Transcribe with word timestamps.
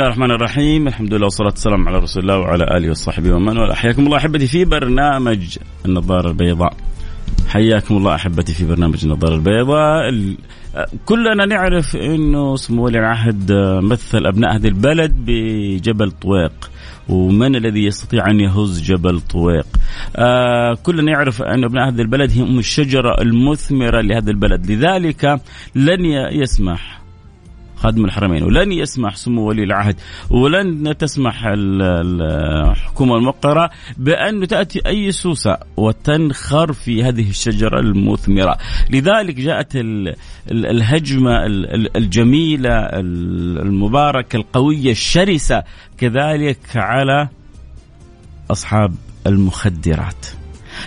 الله 0.00 0.12
الرحمن 0.12 0.30
الرحيم 0.30 0.88
الحمد 0.88 1.14
لله 1.14 1.24
والصلاة 1.24 1.48
والسلام 1.48 1.88
على 1.88 1.98
رسول 1.98 2.22
الله 2.22 2.38
وعلى 2.38 2.64
آله 2.64 2.90
وصحبه 2.90 3.34
ومن 3.34 3.58
والاه 3.58 3.74
حياكم 3.74 4.06
الله 4.06 4.16
أحبتي 4.16 4.46
في 4.46 4.64
برنامج 4.64 5.58
النظارة 5.86 6.28
البيضاء 6.28 6.72
حياكم 7.48 7.96
الله 7.96 8.14
أحبتي 8.14 8.54
في 8.54 8.66
برنامج 8.66 9.04
النظارة 9.04 9.34
البيضاء 9.34 10.00
كلنا 11.04 11.46
نعرف 11.46 11.96
أنه 11.96 12.56
سمو 12.56 12.84
ولي 12.84 12.98
العهد 12.98 13.52
مثل 13.82 14.26
أبناء 14.26 14.56
هذه 14.56 14.68
البلد 14.68 15.12
بجبل 15.26 16.10
طويق 16.10 16.70
ومن 17.08 17.56
الذي 17.56 17.84
يستطيع 17.84 18.30
أن 18.30 18.40
يهز 18.40 18.82
جبل 18.82 19.20
طويق 19.20 19.66
آه 20.16 20.74
كلنا 20.82 21.12
يعرف 21.12 21.42
أن 21.42 21.64
أبناء 21.64 21.88
هذه 21.88 22.00
البلد 22.00 22.38
هم 22.38 22.58
الشجرة 22.58 23.20
المثمرة 23.20 24.00
لهذا 24.00 24.30
البلد 24.30 24.70
لذلك 24.70 25.40
لن 25.74 26.04
يسمح 26.32 26.99
خادم 27.80 28.04
الحرمين. 28.04 28.42
ولن 28.42 28.72
يسمح 28.72 29.16
سمو 29.16 29.48
ولي 29.48 29.64
العهد 29.64 29.96
ولن 30.30 30.96
تسمح 30.98 31.46
الحكومة 31.46 33.16
الموقرة 33.16 33.70
بأن 33.96 34.48
تأتي 34.48 34.80
أي 34.86 35.12
سوسة 35.12 35.58
وتنخر 35.76 36.72
في 36.72 37.04
هذه 37.04 37.30
الشجرة 37.30 37.80
المثمرة. 37.80 38.58
لذلك 38.90 39.34
جاءت 39.34 39.72
الهجمة 40.50 41.46
الجميلة 41.96 42.86
المباركة 43.62 44.36
القوية 44.36 44.90
الشرسة 44.90 45.62
كذلك 45.98 46.76
على 46.76 47.28
أصحاب 48.50 48.94
المخدرات. 49.26 50.26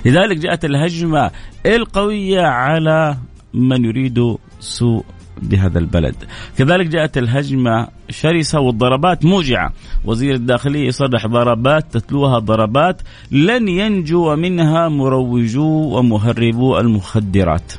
لذلك 0.05 0.37
جاءت 0.37 0.65
الهجمة 0.65 1.31
القوية 1.65 2.41
على 2.41 3.17
من 3.53 3.85
يريد 3.85 4.37
سوء 4.59 5.05
بهذا 5.41 5.79
البلد. 5.79 6.15
كذلك 6.57 6.87
جاءت 6.87 7.17
الهجمة 7.17 7.87
شرسة 8.09 8.59
والضربات 8.59 9.25
موجعة. 9.25 9.73
وزير 10.05 10.35
الداخلية 10.35 10.87
يصرح 10.87 11.27
ضربات 11.27 11.93
تتلوها 11.93 12.39
ضربات 12.39 13.01
لن 13.31 13.67
ينجو 13.67 14.35
منها 14.35 14.89
مروجو 14.89 15.97
ومهربو 15.97 16.77
المخدرات. 16.77 17.73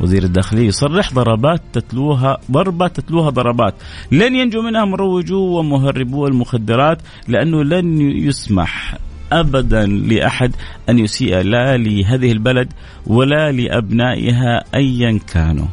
وزير 0.00 0.22
الداخلية 0.22 0.66
يصرح 0.66 1.14
ضربات 1.14 1.62
تتلوها 1.72 2.38
ضربة 2.50 2.88
تتلوها 2.88 3.30
ضربات. 3.30 3.74
لن 4.12 4.36
ينجو 4.36 4.62
منها 4.62 4.84
مروجو 4.84 5.58
ومهربو 5.58 6.26
المخدرات 6.26 6.98
لأنه 7.28 7.64
لن 7.64 8.00
يسمح 8.00 8.98
ابدا 9.32 9.86
لأحد 9.86 10.52
أن 10.88 10.98
يسيء 10.98 11.40
لا 11.40 11.76
لهذه 11.76 12.32
البلد 12.32 12.72
ولا 13.06 13.52
لأبنائها 13.52 14.64
ايا 14.74 15.18
كانوا. 15.32 15.66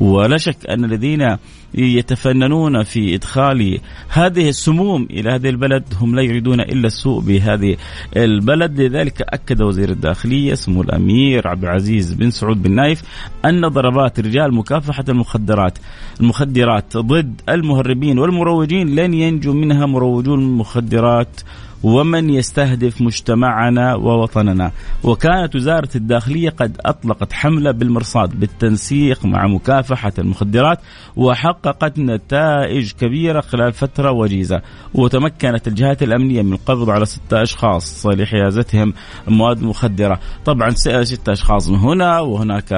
ولا 0.00 0.36
شك 0.36 0.56
أن 0.70 0.84
الذين 0.84 1.36
يتفننون 1.74 2.82
في 2.82 3.14
إدخال 3.14 3.78
هذه 4.08 4.48
السموم 4.48 5.06
إلى 5.10 5.30
هذه 5.30 5.48
البلد 5.48 5.84
هم 6.00 6.14
لا 6.14 6.22
يريدون 6.22 6.60
إلا 6.60 6.86
السوء 6.86 7.20
بهذه 7.20 7.76
البلد. 8.16 8.80
لذلك 8.80 9.22
أكد 9.22 9.62
وزير 9.62 9.90
الداخلية 9.90 10.54
سمو 10.54 10.82
الأمير 10.82 11.48
عبد 11.48 11.64
العزيز 11.64 12.12
بن 12.12 12.30
سعود 12.30 12.62
بن 12.62 12.74
نايف 12.74 13.02
أن 13.44 13.68
ضربات 13.68 14.20
رجال 14.20 14.54
مكافحة 14.54 15.04
المخدرات 15.08 15.78
المخدرات 16.20 16.96
ضد 16.96 17.40
المهربين 17.48 18.18
والمروجين 18.18 18.94
لن 18.94 19.14
ينجو 19.14 19.52
منها 19.52 19.86
مروجون 19.86 20.38
المخدرات 20.38 21.40
ومن 21.84 22.30
يستهدف 22.30 23.00
مجتمعنا 23.00 23.94
ووطننا. 23.94 24.72
وكانت 25.02 25.56
وزارة 25.56 25.88
الداخلية 25.94 26.50
قد 26.50 26.76
أطلقت 26.86 27.32
حملة 27.32 27.70
بالمرصاد 27.70 28.40
بالتنسيق 28.40 29.26
مع 29.26 29.46
مكافحة 29.46 30.12
المخدرات 30.18 30.78
وحققت 31.16 31.98
نتائج 31.98 32.92
كبيرة 32.92 33.40
خلال 33.40 33.72
فترة 33.72 34.10
وجيزة. 34.10 34.62
وتمكنت 34.94 35.68
الجهات 35.68 36.02
الأمنية 36.02 36.42
من 36.42 36.52
القبض 36.52 36.90
على 36.90 37.06
ستة 37.06 37.42
أشخاص 37.42 38.06
لحيازتهم 38.06 38.92
مواد 39.28 39.62
مخدرة. 39.62 40.20
طبعا 40.44 40.70
ستة 41.04 41.32
أشخاص 41.32 41.68
من 41.68 41.78
هنا 41.78 42.20
وهناك 42.20 42.72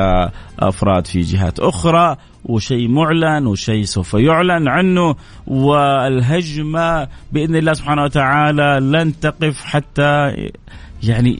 أفراد 0.58 1.06
في 1.06 1.20
جهات 1.20 1.58
أخرى. 1.58 2.16
وشيء 2.48 2.88
معلن 2.88 3.46
وشيء 3.46 3.84
سوف 3.84 4.14
يعلن 4.14 4.68
عنه 4.68 5.16
والهجمة 5.46 7.08
بإذن 7.32 7.56
الله 7.56 7.72
سبحانه 7.72 8.02
وتعالى 8.02 8.78
لن 8.80 9.20
تقف 9.20 9.64
حتى 9.64 10.34
يعني 11.02 11.38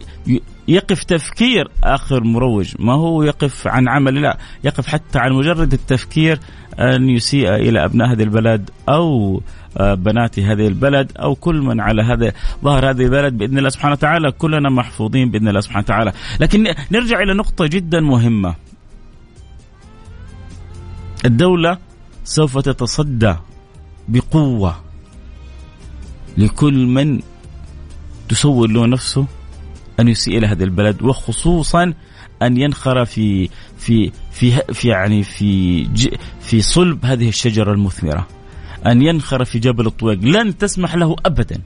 يقف 0.69 1.05
تفكير 1.05 1.69
آخر 1.85 2.25
مروج. 2.25 2.75
ما 2.79 2.93
هو 2.93 3.23
يقف 3.23 3.67
عن 3.67 3.89
عمل؟ 3.89 4.23
لا 4.23 4.39
يقف 4.65 4.87
حتى 4.87 5.19
عن 5.19 5.33
مجرد 5.33 5.73
التفكير 5.73 6.39
أن 6.79 7.09
يسيء 7.11 7.55
إلى 7.55 7.85
أبناء 7.85 8.13
هذه 8.13 8.23
البلد 8.23 8.71
أو 8.89 9.43
بنات 9.81 10.39
هذه 10.39 10.67
البلد 10.67 11.13
أو 11.17 11.35
كل 11.35 11.61
من 11.61 11.81
على 11.81 12.03
هذا 12.03 12.33
ظهر 12.65 12.91
هذه 12.91 13.03
البلد 13.03 13.39
بإذن 13.39 13.59
الله 13.59 13.69
سبحانه 13.69 13.93
وتعالى 13.93 14.33
كلنا 14.33 14.71
محفوظين 14.71 15.31
بإذن 15.31 15.49
الله 15.49 15.61
سبحانه 15.61 15.85
وتعالى، 15.85 16.13
لكن 16.41 16.75
نرجع 16.93 17.23
إلى 17.23 17.35
نقطة 17.35 17.67
جدا 17.67 18.01
مهمة. 18.01 18.55
الدولة 21.25 21.79
سوف 22.25 22.59
تتصدى 22.59 23.35
بقوة 24.09 24.77
لكل 26.39 26.87
من 26.87 27.21
تسول 28.29 28.75
له 28.75 28.87
نفسه 28.87 29.27
أن 30.01 30.09
يسيء 30.09 30.39
إلى 30.39 30.47
هذا 30.47 30.65
البلد 30.65 31.03
وخصوصا 31.03 31.95
أن 32.43 32.57
ينخر 32.57 33.05
في 33.05 33.49
في 33.79 34.13
في, 34.33 34.51
في 34.73 34.89
يعني 34.89 35.23
في 35.23 35.85
في 36.41 36.61
صلب 36.61 37.05
هذه 37.05 37.29
الشجرة 37.29 37.73
المثمرة. 37.73 38.27
أن 38.87 39.03
ينخر 39.03 39.45
في 39.45 39.59
جبل 39.59 39.87
الطويق. 39.87 40.19
لن 40.19 40.59
تسمح 40.59 40.95
له 40.95 41.17
أبدا. 41.27 41.61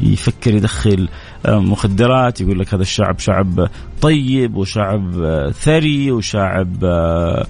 يفكر 0.00 0.54
يدخل 0.54 1.08
آه، 1.46 1.58
مخدرات 1.58 2.40
يقول 2.40 2.58
لك 2.58 2.74
هذا 2.74 2.82
الشعب 2.82 3.18
شعب 3.18 3.68
طيب 4.00 4.56
وشعب 4.56 5.22
آه، 5.22 5.50
ثري 5.50 6.12
وشعب 6.12 6.84
آه، 6.84 7.46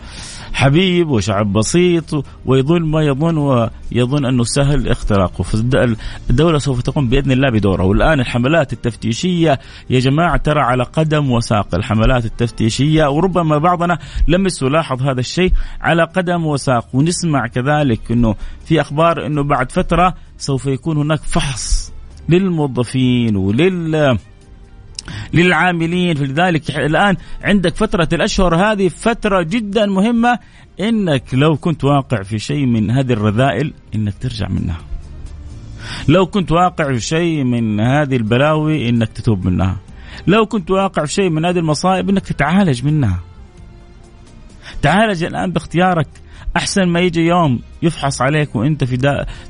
حبيب 0.52 1.10
وشعب 1.10 1.52
بسيط 1.52 2.24
ويظن 2.46 2.82
ما 2.82 3.02
يظن 3.02 3.36
ويظن 3.36 4.24
أنه 4.24 4.44
سهل 4.44 4.88
اختراقه. 4.88 5.42
فالدوله 5.42 6.58
سوف 6.58 6.82
تقوم 6.82 7.08
بإذن 7.08 7.32
الله 7.32 7.50
بدورها 7.50 7.84
والآن 7.84 8.20
الحملات 8.20 8.72
التفتيشية 8.72 9.60
يا 9.90 10.00
جماعة 10.00 10.36
ترى 10.36 10.60
على 10.60 10.82
قدم 10.82 11.30
وساق. 11.30 11.74
الحملات 11.74 12.24
التفتيشية 12.24 13.10
وربما 13.10 13.58
بعضنا 13.58 13.98
لمس 14.28 14.62
ولاحظ 14.62 15.02
هذا 15.02 15.20
الشيء 15.20 15.52
على 15.80 16.04
قدم 16.04 16.46
وساق. 16.46 16.88
ونسمع 16.92 17.46
كذلك 17.46 18.12
إنه 18.12 18.34
في 18.64 18.80
أخبار 18.80 19.26
إنه 19.26 19.42
بعد 19.42 19.72
فترة 19.72 20.14
سوف 20.38 20.66
يكون 20.66 20.96
هناك 20.96 21.20
فحص 21.22 21.91
للموظفين 22.28 23.36
ولل 23.36 24.18
للعاملين. 25.32 26.14
فلذلك 26.14 26.70
الآن 26.70 27.16
عندك 27.42 27.76
فترة 27.76 28.08
الأشهر 28.12 28.56
هذه 28.56 28.88
فترة 28.88 29.42
جدا 29.42 29.86
مهمة. 29.86 30.38
إنك 30.80 31.24
لو 31.32 31.56
كنت 31.56 31.84
واقع 31.84 32.22
في 32.22 32.38
شيء 32.38 32.66
من 32.66 32.90
هذه 32.90 33.12
الرذائل 33.12 33.72
إنك 33.94 34.14
ترجع 34.20 34.48
منها. 34.48 34.78
لو 36.08 36.26
كنت 36.26 36.52
واقع 36.52 36.92
في 36.92 37.00
شيء 37.00 37.44
من 37.44 37.80
هذه 37.80 38.16
البلاوي 38.16 38.88
إنك 38.88 39.08
تتوب 39.08 39.46
منها. 39.46 39.76
لو 40.26 40.46
كنت 40.46 40.70
واقع 40.70 41.04
في 41.04 41.12
شيء 41.12 41.30
من 41.30 41.44
هذه 41.44 41.58
المصائب 41.58 42.10
إنك 42.10 42.26
تتعالج 42.26 42.84
منها. 42.84 43.20
تعالج 44.82 45.24
الآن 45.24 45.52
باختيارك. 45.52 46.08
أحسن 46.56 46.88
ما 46.88 47.00
يجي 47.00 47.20
يوم 47.20 47.60
يفحص 47.82 48.22
عليك 48.22 48.56
وأنت 48.56 48.84
في 48.84 48.96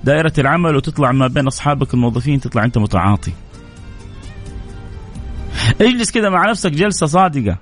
دائرة 0.04 0.32
العمل 0.38 0.76
وتطلع 0.76 1.12
ما 1.12 1.26
بين 1.26 1.46
أصحابك 1.46 1.94
الموظفين 1.94 2.40
تطلع 2.40 2.64
أنت 2.64 2.78
متعاطي. 2.78 3.32
اجلس 5.81 6.10
كذا 6.10 6.28
مع 6.28 6.50
نفسك 6.50 6.70
جلسة 6.70 7.06
صادقة. 7.06 7.58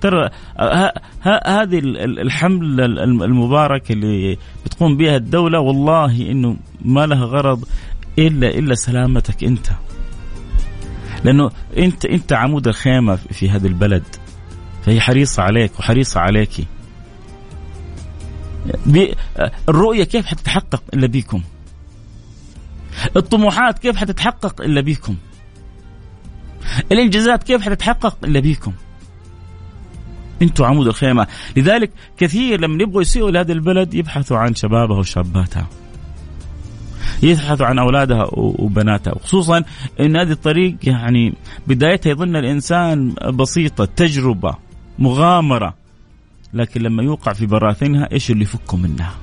ترى 0.00 0.30
هذه 1.46 1.78
الحمل 2.04 2.80
المبارك 3.22 3.90
اللي 3.90 4.38
بتقوم 4.64 4.96
بها 4.96 5.16
الدولة 5.16 5.60
والله 5.60 6.30
إنه 6.30 6.56
ما 6.84 7.06
لها 7.06 7.24
غرض 7.24 7.64
الا 8.18 8.48
إلا 8.48 8.74
سلامتك 8.74 9.44
أنت. 9.44 9.66
لأنه 11.24 11.50
انت 11.78 12.04
أنت 12.04 12.32
عمود 12.32 12.68
الخيمة 12.68 13.16
في 13.16 13.50
هذا 13.50 13.66
البلد. 13.66 14.04
فهي 14.82 15.00
حريصة 15.00 15.42
عليك 15.42 15.78
وحريصة 15.78 16.20
عليك. 16.20 16.66
الرؤية 19.68 20.04
كيف 20.04 20.26
حتتحقق 20.26 20.82
إلا 20.94 21.06
بيكم؟ 21.06 21.42
الطموحات 23.16 23.78
كيف 23.78 23.96
حتتحقق 23.96 24.60
إلا 24.60 24.80
بيكم؟ 24.80 25.16
الإنجازات 26.92 27.42
كيف 27.42 27.62
حتتحقق 27.62 28.16
إلا 28.24 28.40
بيكم؟ 28.40 28.72
أنتم 30.42 30.64
عمود 30.64 30.86
الخيمة. 30.86 31.26
لذلك 31.56 31.90
كثير 32.18 32.60
لما 32.60 32.82
يبغوا 32.82 33.02
يسيئوا 33.02 33.30
لهذا 33.30 33.52
البلد 33.52 33.94
يبحثوا 33.94 34.38
عن 34.38 34.54
شبابها 34.54 34.98
وشاباتها 34.98 35.66
يبحثوا 37.22 37.66
عن 37.66 37.78
اولادها 37.78 38.28
وبناتها 38.32 39.14
وخصوصا 39.14 39.64
إن 40.00 40.16
هذه 40.16 40.30
الطريق 40.30 40.76
يعني 40.82 41.34
بدايتها 41.66 42.10
يظن 42.10 42.36
الإنسان 42.36 43.14
بسيطة 43.34 43.84
تجربة 43.84 44.54
مغامرة. 44.98 45.79
لكن 46.54 46.82
لما 46.82 47.02
يوقع 47.02 47.32
في 47.32 47.46
براثنها 47.46 48.08
إيش 48.12 48.30
اللي 48.30 48.42
يفكه 48.42 48.76
منها؟ 48.76 49.14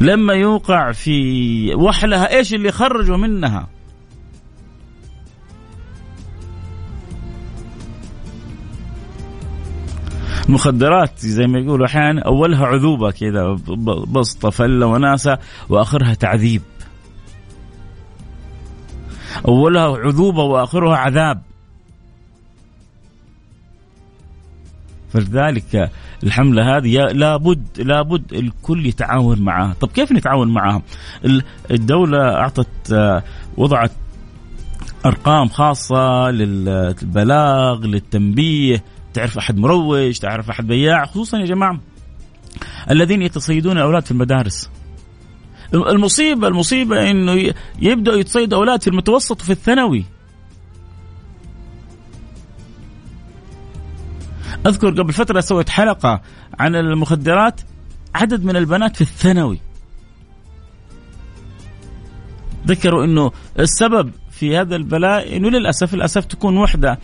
لما 0.00 0.34
يوقع 0.34 0.92
في 0.92 1.74
وحلها 1.74 2.36
إيش 2.36 2.54
اللي 2.54 2.68
يخرجه 2.68 3.16
منها؟ 3.16 3.68
المخدرات 10.48 11.18
زي 11.18 11.46
ما 11.46 11.58
يقولوا 11.58 11.86
أحيانا 11.86 12.22
أولها 12.22 12.66
عذوبة 12.66 13.10
كذا 13.10 13.56
بسطة 14.08 14.50
فلة 14.50 14.86
وناسة 14.86 15.38
وآخرها 15.68 16.14
تعذيب. 16.14 16.62
أولها 19.48 19.98
عذوبة 19.98 20.42
وآخرها 20.42 20.96
عذاب. 20.96 21.42
فلذلك 25.12 25.90
الحملة 26.24 26.76
هذه 26.76 26.96
لابد 26.98 27.80
لابد 27.80 28.32
الكل 28.32 28.86
يتعاون 28.86 29.38
معها. 29.38 29.74
طب 29.80 29.88
كيف 29.88 30.12
نتعاون 30.12 30.48
معها؟ 30.48 30.82
الدولة 31.70 32.18
أعطت 32.18 32.68
وضعت 33.56 33.92
أرقام 35.06 35.48
خاصة 35.48 36.30
للبلاغ 36.30 37.86
للتنبيه. 37.86 38.84
تعرف 39.14 39.38
أحد 39.38 39.58
مروج 39.58 40.18
تعرف 40.18 40.50
أحد 40.50 40.66
بياع؟ 40.66 41.04
خصوصا 41.04 41.38
يا 41.38 41.46
جماعة 41.46 41.80
الذين 42.90 43.22
يتصيدون 43.22 43.76
الاولاد 43.76 44.04
في 44.04 44.10
المدارس. 44.10 44.70
المصيبه 45.74 46.48
المصيبة 46.48 47.10
إنه 47.10 47.52
يبداوا 47.80 48.16
يتصيدوا 48.16 48.58
أولاد 48.58 48.82
في 48.82 48.88
المتوسط 48.88 49.40
وفي 49.40 49.50
الثانوي. 49.50 50.04
أذكر 54.66 54.90
قبل 54.90 55.12
فترة 55.12 55.40
سويت 55.40 55.68
حلقة 55.68 56.20
عن 56.58 56.74
المخدرات 56.74 57.60
عدد 58.14 58.44
من 58.44 58.56
البنات 58.56 58.96
في 58.96 59.00
الثانوي. 59.00 59.60
ذكروا 62.66 63.04
إنه 63.04 63.32
السبب 63.58 64.10
في 64.30 64.56
هذا 64.56 64.76
البلاء 64.76 65.36
إنه 65.36 65.48
للأسف 65.50 65.94
للأسف 65.94 66.24
تكون 66.24 66.56
وحدة 66.56 66.98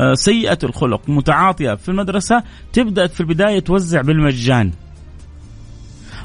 آه، 0.00 0.14
سيئة 0.14 0.58
الخلق 0.64 1.00
متعاطية. 1.08 1.74
في 1.74 1.88
المدرسة 1.88 2.42
تبدأ 2.72 3.06
في 3.06 3.20
البداية 3.20 3.60
توزع 3.60 4.00
بالمجان. 4.00 4.72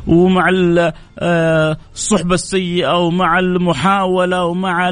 ومع 0.07 0.49
آه، 1.19 1.77
الصحبة 1.93 2.35
السيئة 2.35 2.97
ومع 2.97 3.39
المحاولة 3.39 4.45
ومع 4.45 4.89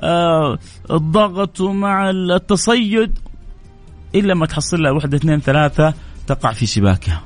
آه، 0.00 0.58
الضغط 0.90 1.60
ومع 1.60 2.10
التصيد 2.10 3.18
إلا 4.14 4.34
ما 4.34 4.46
تحصل 4.46 4.82
لها 4.82 4.90
واحدة 4.90 5.16
اثنين 5.16 5.40
ثلاثة 5.40 5.94
تقع 6.26 6.52
في 6.52 6.66
شباكها. 6.66 7.22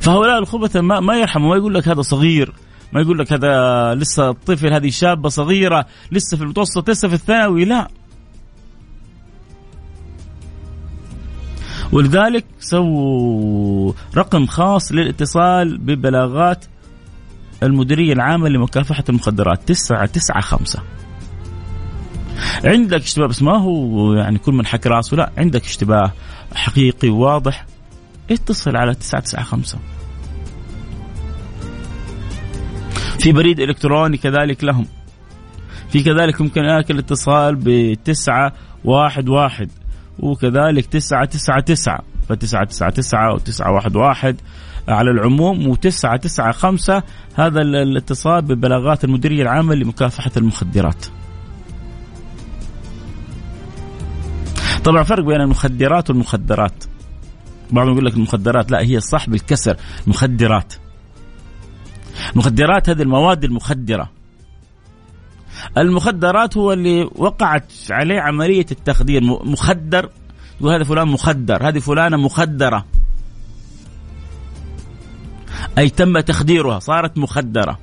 فهؤلاء 0.00 0.38
الخبثة 0.38 0.80
ما, 0.80 1.00
ما 1.00 1.16
يرحموا 1.16 1.50
ما 1.50 1.56
يقول 1.56 1.74
لك 1.74 1.88
هذا 1.88 2.02
صغير 2.02 2.52
ما 2.92 3.00
يقول 3.00 3.18
لك 3.18 3.32
هذا 3.32 3.94
لسه 3.94 4.32
طفل 4.32 4.72
هذه 4.72 4.90
شابة 4.90 5.28
صغيرة 5.28 5.86
لسه 6.12 6.36
في 6.36 6.42
المتوسط 6.42 6.90
لسه 6.90 7.08
في 7.08 7.14
الثانوي 7.14 7.64
لا. 7.64 7.88
ولذلك 11.92 12.44
سووا 12.60 13.92
رقم 14.16 14.46
خاص 14.46 14.92
للاتصال 14.92 15.78
ببلاغات 15.78 16.64
المديرية 17.62 18.12
العامة 18.12 18.48
لمكافحة 18.48 19.04
المخدرات 19.08 19.68
تسعة 19.68 20.06
تسعة 20.06 20.40
خمسة. 20.40 20.82
عندك 22.64 23.00
اشتباه 23.00 23.26
بس 23.26 23.42
ما 23.42 23.58
هو 23.58 24.12
يعني 24.14 24.38
كل 24.38 24.52
من 24.52 24.66
حكى 24.66 24.88
راسه 24.88 25.16
لا 25.16 25.32
عندك 25.38 25.64
اشتباه 25.64 26.12
حقيقي 26.54 27.08
واضح 27.08 27.66
اتصل 28.30 28.76
على 28.76 28.94
تسعة 28.94 29.20
تسعة 29.22 29.42
خمسة. 29.42 29.78
في 33.18 33.32
بريد 33.32 33.60
إلكتروني 33.60 34.16
كذلك 34.16 34.64
لهم. 34.64 34.86
في 35.88 36.02
كذلك 36.02 36.40
ممكن 36.40 36.64
آكل 36.64 36.98
اتصال 36.98 37.56
بتسعة 37.60 38.52
واحد 38.84 39.28
واحد 39.28 39.70
وكذلك 40.18 40.86
تسعة 40.86 41.24
تسعة 41.24 41.60
تسعة. 41.60 42.00
فتسعة 42.28 42.64
تسعة 42.64 42.90
تسعة 43.38 43.72
واحد 43.72 43.96
واحد 43.96 44.36
على 44.88 45.10
العموم 45.10 45.68
وتسعة 45.68 46.16
تسعة 46.16 46.52
خمسة 46.52 47.02
هذا 47.34 47.60
الاتصال 47.60 48.42
ببلاغات 48.42 49.04
المديرية 49.04 49.42
العامة 49.42 49.74
لمكافحة 49.74 50.30
المخدرات. 50.36 51.06
طبعا 54.84 55.02
فرق 55.02 55.24
بين 55.24 55.40
المخدرات 55.40 56.10
والمخدرات. 56.10 56.84
بعضهم 57.70 57.92
يقول 57.92 58.06
لك 58.06 58.14
المخدرات 58.14 58.70
لا 58.70 58.80
هي 58.80 58.96
الصح 58.96 59.30
بالكسر 59.30 59.76
مخدرات. 60.06 60.74
المخدرات 62.32 62.88
هذه 62.90 63.02
المواد 63.02 63.44
المخدرة. 63.44 64.10
المخدرات 65.78 66.56
هو 66.56 66.72
اللي 66.72 67.10
وقعت 67.14 67.72
عليه 67.90 68.20
عملية 68.20 68.66
التخدير. 68.70 69.22
مخدر 69.24 70.10
يقول 70.60 70.74
هذا 70.74 70.84
فلان 70.84 71.08
مخدر 71.08 71.68
هذه 71.68 71.78
فلانة 71.78 72.16
مخدرة. 72.16 72.84
أي 75.78 75.88
تم 75.88 76.20
تخديرها 76.20 76.78
صارت 76.78 77.18
مخدرة. 77.18 77.78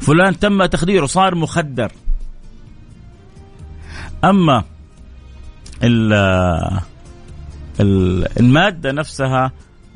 فلان 0.00 0.38
تم 0.38 0.64
تخديره 0.64 1.06
صار 1.06 1.34
مخدر. 1.34 1.92
أما 4.24 4.64
المادة 8.40 8.92
نفسها 8.92 9.52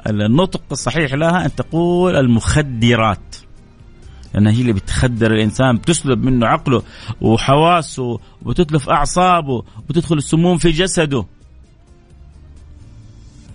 النطق 0.07 0.63
الصحيح 0.73 1.15
لها 1.15 1.45
أن 1.45 1.55
تقول 1.55 2.17
المخدرات. 2.17 3.37
لانها 4.35 4.53
هي 4.53 4.61
اللي 4.61 4.73
بتخدر 4.73 5.33
الإنسان 5.33 5.77
بتسلب 5.77 6.25
منه 6.25 6.47
عقله 6.47 6.83
وحواسه 7.21 8.21
وتتلف 8.43 8.89
أعصابه 8.89 9.63
وتدخل 9.89 10.17
السموم 10.17 10.59
في 10.59 10.71
جسده. 10.71 11.27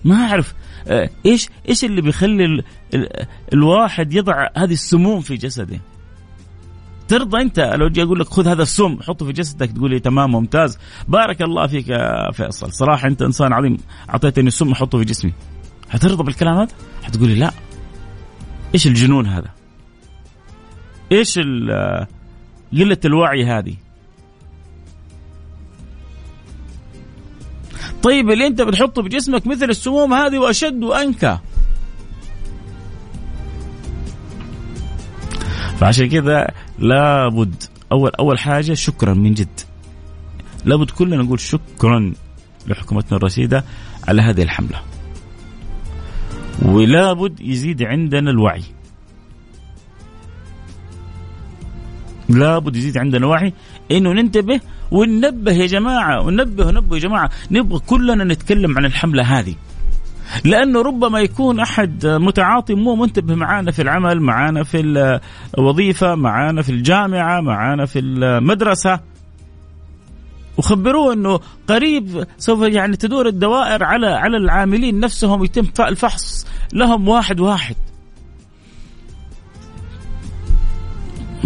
ما 0.04 0.16
أعرف 0.16 0.54
آه، 0.88 1.10
إيش 1.26 1.50
إيش 1.70 1.86
اللي 1.86 2.02
بيخلي 2.02 2.46
ال 2.46 2.64
ال 2.94 3.26
الواحد 3.54 4.14
يضع 4.14 4.48
هذه 4.58 4.74
السموم 4.74 5.22
في 5.22 5.36
جسده؟ 5.36 5.80
ترضى 7.12 7.42
انت. 7.42 7.60
لو 7.60 7.88
أجي 7.88 8.04
أقول 8.04 8.20
لك 8.20 8.28
خذ 8.28 8.48
هذا 8.48 8.64
السم 8.64 8.98
حطه 9.02 9.26
في 9.26 9.32
جسدك 9.32 9.72
تقول 9.72 9.92
لي 9.92 10.00
تمام 10.00 10.32
ممتاز. 10.32 10.80
بارك 11.08 11.42
الله 11.42 11.68
فيك 11.68 11.88
يا 11.88 12.32
فيصل. 12.32 12.72
صراحة 12.74 13.08
انت 13.08 13.22
انسان 13.22 13.54
عظيم 13.54 13.78
اعطيتني 14.10 14.48
السم 14.48 14.72
احطه 14.72 14.98
في 14.98 15.06
جسمي. 15.06 15.34
حترضى 15.90 16.24
بالكلام 16.24 16.58
هذا؟ 16.58 16.68
حتقول 17.04 17.30
لي 17.30 17.36
لا. 17.36 17.52
إيش 18.74 18.88
الجنون 18.88 19.28
هذا؟ 19.28 19.50
إيش 21.12 21.40
قلة 22.74 22.98
الوعي 23.06 23.46
هذه؟ 23.46 23.76
طيب 28.04 28.32
اللي 28.32 28.48
انت 28.48 28.62
بتحطه 28.62 29.02
بجسمك 29.02 29.48
مثل 29.48 29.70
السموم 29.70 30.14
هذه 30.14 30.38
وأشد 30.38 30.84
وأنكى. 30.84 31.38
فعشان 35.82 36.10
كذا 36.10 36.48
لابد 36.80 37.64
اول 37.92 38.12
أول 38.20 38.40
حاجة 38.40 38.74
شكرا 38.74 39.14
من 39.14 39.34
جد. 39.34 39.60
لابد 40.66 40.92
كلنا 40.92 41.16
نقول 41.16 41.40
شكرا 41.40 42.14
لحكومتنا 42.68 43.18
الرشيدة 43.18 43.64
على 44.08 44.22
هذه 44.22 44.42
الحملة. 44.44 44.82
ولابد 46.62 47.42
يزيد 47.42 47.84
عندنا 47.84 48.32
الوعي. 48.32 48.64
لابد 52.30 52.76
يزيد 52.76 52.98
عندنا 52.98 53.28
وعي 53.28 53.54
إنه 53.92 54.14
ننتبه 54.14 54.60
وننبه 54.92 55.52
يا 55.52 55.66
جماعة 55.66 56.22
وننبه 56.22 56.68
وننبه 56.68 56.96
يا 56.96 57.02
جماعة. 57.02 57.30
نبغى 57.52 57.80
كلنا 57.80 58.24
نتكلم 58.24 58.78
عن 58.78 58.86
الحملة 58.86 59.24
هذه. 59.24 59.56
لأنه 60.46 60.82
ربما 60.82 61.20
يكون 61.20 61.60
أحد 61.60 62.06
متعاطي 62.06 62.74
مو 62.74 62.96
منتبه 62.96 63.36
معانا 63.36 63.72
في 63.72 63.82
العمل 63.82 64.22
معانا 64.22 64.64
في 64.64 65.20
الوظيفة 65.58 66.16
معانا 66.16 66.62
في 66.62 66.70
الجامعة 66.70 67.42
معانا 67.42 67.86
في 67.86 68.00
المدرسة. 68.00 69.00
وخبروه 70.58 71.14
إنه 71.14 71.40
قريب 71.68 72.28
سوف 72.38 72.62
يعني 72.62 72.98
تدور 72.98 73.28
الدوائر 73.28 73.84
على 73.84 74.08
على 74.08 74.38
العاملين 74.38 75.00
نفسهم 75.00 75.44
يتم 75.44 75.68
الفحص 75.80 76.48
لهم 76.74 77.08
واحد 77.08 77.40
واحد. 77.40 77.76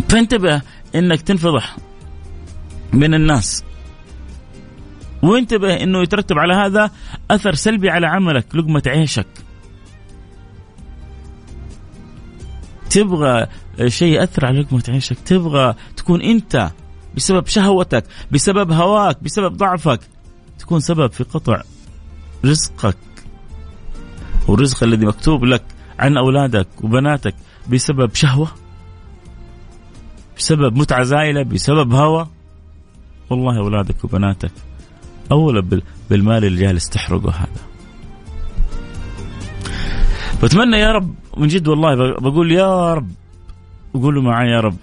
فانتبه 0.09 0.61
إنك 0.95 1.21
تنفضح 1.21 1.77
من 2.93 3.13
الناس. 3.13 3.63
وانتبه 5.25 5.74
إنه 5.84 6.01
يترتب 6.01 6.38
على 6.38 6.53
هذا 6.53 6.91
أثر 7.32 7.53
سلبي 7.53 7.89
على 7.89 8.08
عملك 8.08 8.55
لقمة 8.55 8.84
عيشك. 8.88 9.27
تبغى 12.89 13.48
شيء 13.88 14.13
يأثر 14.13 14.46
على 14.46 14.62
لقمة 14.62 14.84
عيشك 14.89 15.20
تبغى 15.20 15.75
تكون 15.98 16.22
أنت 16.22 16.72
بسبب 17.15 17.48
شهوتك 17.48 18.03
بسبب 18.32 18.72
هواك 18.72 19.24
بسبب 19.24 19.58
ضعفك 19.58 20.00
تكون 20.60 20.79
سبب 20.79 21.12
في 21.12 21.24
قطع 21.24 21.62
رزقك. 22.46 22.98
والرزق 24.48 24.84
الذي 24.84 25.05
مكتوب 25.05 25.46
لك 25.46 25.63
عن 26.00 26.17
أولادك 26.17 26.67
وبناتك 26.84 27.36
بسبب 27.70 28.15
شهوة 28.15 28.48
بسبب 30.38 30.77
متعة 30.77 31.03
زايلة 31.03 31.44
بسبب 31.44 31.94
هوى 31.94 32.27
والله 33.29 33.60
أولادك 33.60 34.03
وبناتك 34.03 34.51
اولى 35.32 35.82
بالمال 36.10 36.46
اللي 36.46 36.62
جالس 36.62 36.89
تحرقه 36.89 37.29
هذا. 37.29 37.62
بتمنى 40.44 40.77
يا 40.77 40.91
رب 40.91 41.15
من 41.38 41.48
جد 41.48 41.67
والله 41.67 41.96
بقول 42.20 42.51
يا 42.51 42.94
رب 42.94 43.08
قولوا 43.94 44.24
معي 44.24 44.50
يا 44.50 44.60
رب 44.60 44.75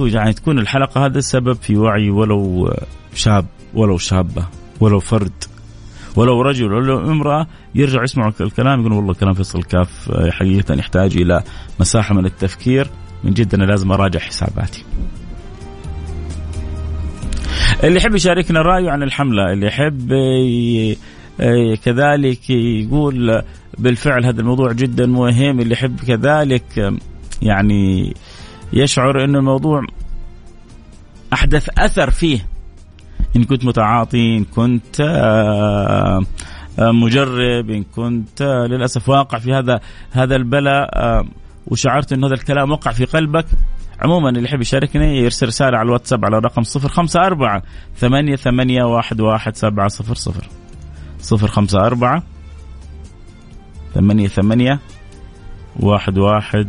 يعني 0.00 0.32
تكون 0.32 0.58
الحلقة 0.58 1.06
هذا 1.06 1.18
السبب 1.18 1.52
في 1.52 1.76
وعي 1.76 2.10
ولو 2.10 2.70
شاب 3.14 3.46
ولو 3.74 3.98
شابة 3.98 4.46
ولو 4.80 5.00
فرد 5.00 5.44
ولو 6.16 6.42
رجل 6.42 6.72
ولو 6.72 6.98
امرأة 7.12 7.46
يرجع 7.74 8.02
يسمعوا 8.02 8.32
الكلام 8.40 8.80
يقولوا 8.80 8.96
والله 8.96 9.14
كلام 9.14 9.34
فيصل 9.34 9.62
كاف 9.62 10.12
حقيقة 10.30 10.74
يحتاج 10.74 11.16
إلى 11.16 11.42
مساحة 11.80 12.14
من 12.14 12.26
التفكير. 12.26 12.90
من 13.24 13.34
جد 13.34 13.54
أنا 13.54 13.64
لازم 13.64 13.92
أراجع 13.92 14.20
حساباتي. 14.20 14.84
اللي 17.84 17.96
يحب 17.96 18.14
يشاركنا 18.14 18.62
رأيه 18.62 18.90
عن 18.90 19.02
الحملة 19.02 19.52
اللي 19.52 19.66
يحب 19.66 20.12
كذلك 21.84 22.50
يقول 22.50 23.42
بالفعل 23.78 24.24
هذا 24.24 24.40
الموضوع 24.40 24.72
جدا 24.72 25.06
مهم 25.06 25.60
اللي 25.60 25.72
يحب 25.72 26.00
كذلك 26.00 26.92
يعني 27.42 28.14
يشعر 28.72 29.24
أن 29.24 29.36
الموضوع 29.36 29.82
أحدث 31.32 31.68
أثر 31.78 32.10
فيه. 32.10 32.46
إن 33.36 33.44
كنت 33.44 33.64
متعاطي 33.64 34.36
إن 34.36 34.44
كنت 34.44 35.00
آه، 35.00 36.22
آه، 36.78 36.90
مجرب 36.90 37.70
إن 37.70 37.84
كنت 37.84 38.42
آه، 38.42 38.66
للأسف 38.66 39.08
واقع 39.08 39.38
في 39.38 39.54
هذا 39.54 39.80
هذا 40.10 40.36
البلاء 40.36 40.88
وشعرت 41.66 42.12
أن 42.12 42.24
هذا 42.24 42.34
الكلام 42.34 42.70
وقع 42.70 42.92
في 42.92 43.04
قلبك. 43.04 43.46
عموما 44.00 44.28
اللي 44.28 44.44
يحب 44.44 44.60
يشاركني 44.60 45.18
يرسل 45.18 45.46
رسالة 45.46 45.78
على 45.78 45.86
الواتساب 45.86 46.24
على 46.24 46.36
خمسة 46.88 47.20
أربعة 47.26 47.62
ثمانية 47.96 48.36
ثمانية 48.36 48.84
واحد 48.84 49.20
واحد 49.20 49.56
سبعة 49.56 49.88
صفر 49.88 50.14
صفر 50.14 50.48
صفر 51.20 51.48
خمسة 51.48 51.86
أربعة 51.86 52.22
ثمانية 53.94 54.28
ثمانية 54.28 54.80
واحد 55.80 56.18
واحد 56.18 56.68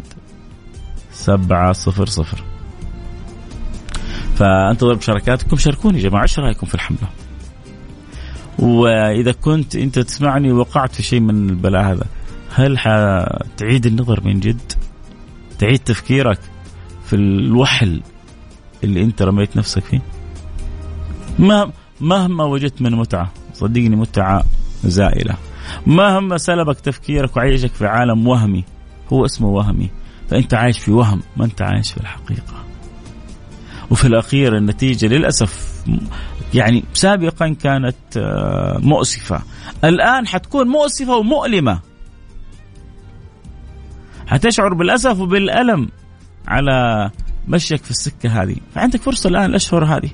سبعة 1.12 1.72
صفر 1.72 2.06
صفر. 2.06 2.44
فأنتظر 4.36 4.94
بشاركاتكم 4.94 5.58
شاركوني 5.58 5.98
يا 5.98 6.10
جماعة 6.10 6.24
إيش 6.24 6.40
رأيكم 6.40 6.68
في 6.68 6.76
الحملة؟ 6.76 7.10
وإذا 8.60 9.32
كنت 9.32 9.76
أنت 9.76 10.00
تسمعني 10.00 10.52
وقعت 10.52 10.96
في 10.96 11.04
شيء 11.04 11.20
من 11.20 11.50
البلاء 11.50 11.84
هذا 11.84 12.06
هل 12.54 12.78
حتعيد 12.78 13.86
النظر 13.86 14.22
من 14.24 14.40
جد؟ 14.40 14.72
تعيد 15.60 15.80
تفكيرك؟ 15.80 16.40
في 17.10 17.16
الوحل 17.16 18.02
اللي 18.84 19.02
انت 19.02 19.22
رميت 19.22 19.58
نفسك 19.58 19.84
فيه؟ 19.84 20.02
ما 21.40 21.72
مهما 22.02 22.44
وجدت 22.44 22.82
من 22.82 22.92
متعة 22.96 23.32
صدقني 23.54 23.96
متعة 23.96 24.44
زائلة. 24.84 25.36
مهما 25.88 26.38
سلبك 26.38 26.80
تفكيرك 26.80 27.38
وعيشك 27.38 27.72
في 27.72 27.88
عالم 27.88 28.28
وهمي 28.28 28.64
هو 29.14 29.26
اسمه 29.26 29.48
وهمي. 29.48 29.90
فأنت 30.30 30.54
عايش 30.54 30.80
في 30.80 30.92
وهم 30.92 31.22
ما 31.38 31.46
أنت 31.46 31.62
عايش 31.62 31.92
في 31.92 31.98
الحقيقة. 31.98 32.54
وفي 33.92 34.06
الأخير 34.06 34.58
النتيجة 34.58 35.06
للأسف 35.06 35.84
يعني 36.54 36.84
سابقا 36.94 37.50
كانت 37.50 38.18
آه، 38.18 38.78
مؤسفة. 38.78 39.42
الآن 39.84 40.28
حتكون 40.28 40.68
مؤسفة 40.68 41.18
ومؤلمة. 41.18 41.80
حتشعر 44.28 44.74
بالأسف 44.74 45.20
وبالألم. 45.20 45.90
على 46.50 47.10
مشيك 47.48 47.84
في 47.84 47.92
السكة 47.92 48.44
هذه. 48.44 48.56
فعندك 48.76 49.02
فرصة 49.02 49.30
الآن 49.30 49.46
الأشهر 49.46 49.86
هذه. 49.86 50.10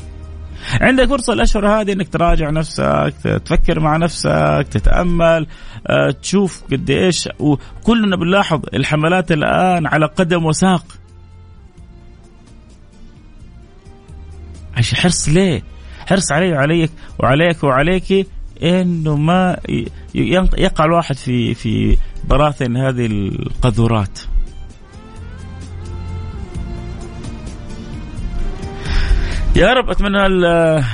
عندك 0.81 1.05
فرصة 1.05 1.33
الأشهر 1.33 1.67
هذه 1.67 1.91
إنك 1.91 2.07
تراجع 2.09 2.49
نفسك 2.49 3.13
تفكر 3.45 3.79
مع 3.79 3.97
نفسك 3.97 4.67
تتأمل 4.71 5.47
آه، 5.87 6.11
تشوف 6.21 6.63
قد 6.71 6.89
إيش. 6.89 7.29
وكلنا 7.39 8.15
بنلاحظ 8.15 8.61
الحملات 8.73 9.31
الآن 9.31 9.87
على 9.87 10.05
قدم 10.05 10.45
وساق. 10.45 10.85
عشان 14.77 14.97
حرص 14.97 15.29
ليه؟ 15.29 15.63
حرص 15.99 16.31
علي 16.31 16.51
وعليك 16.51 16.91
وعليك 17.19 17.63
وعليك 17.63 18.27
إنه 18.63 19.15
ما 19.15 19.57
يقع 20.57 20.85
الواحد 20.85 21.15
في 21.15 21.53
في 21.53 21.97
براثن 22.29 22.77
هذه 22.77 23.05
القذورات. 23.05 24.19
يا 29.55 29.73
رب 29.73 29.89
أتمنى 29.89 30.25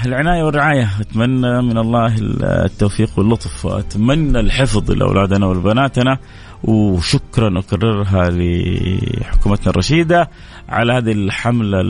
العناية 0.06 0.44
والرعاية. 0.44 0.89
أتمنى 1.01 1.62
من 1.62 1.77
الله 1.77 2.15
التوفيق 2.44 3.10
واللطف 3.18 3.65
وأتمنى 3.65 4.39
الحفظ 4.39 4.91
لأولادنا 4.91 5.46
ولبناتنا 5.48 6.18
وشكرا 6.63 7.60
أكررها 7.60 8.30
لحكومتنا 8.30 9.70
الرشيدة 9.70 10.30
على 10.70 10.94
هذه 10.94 11.12
الحملة 11.12 11.82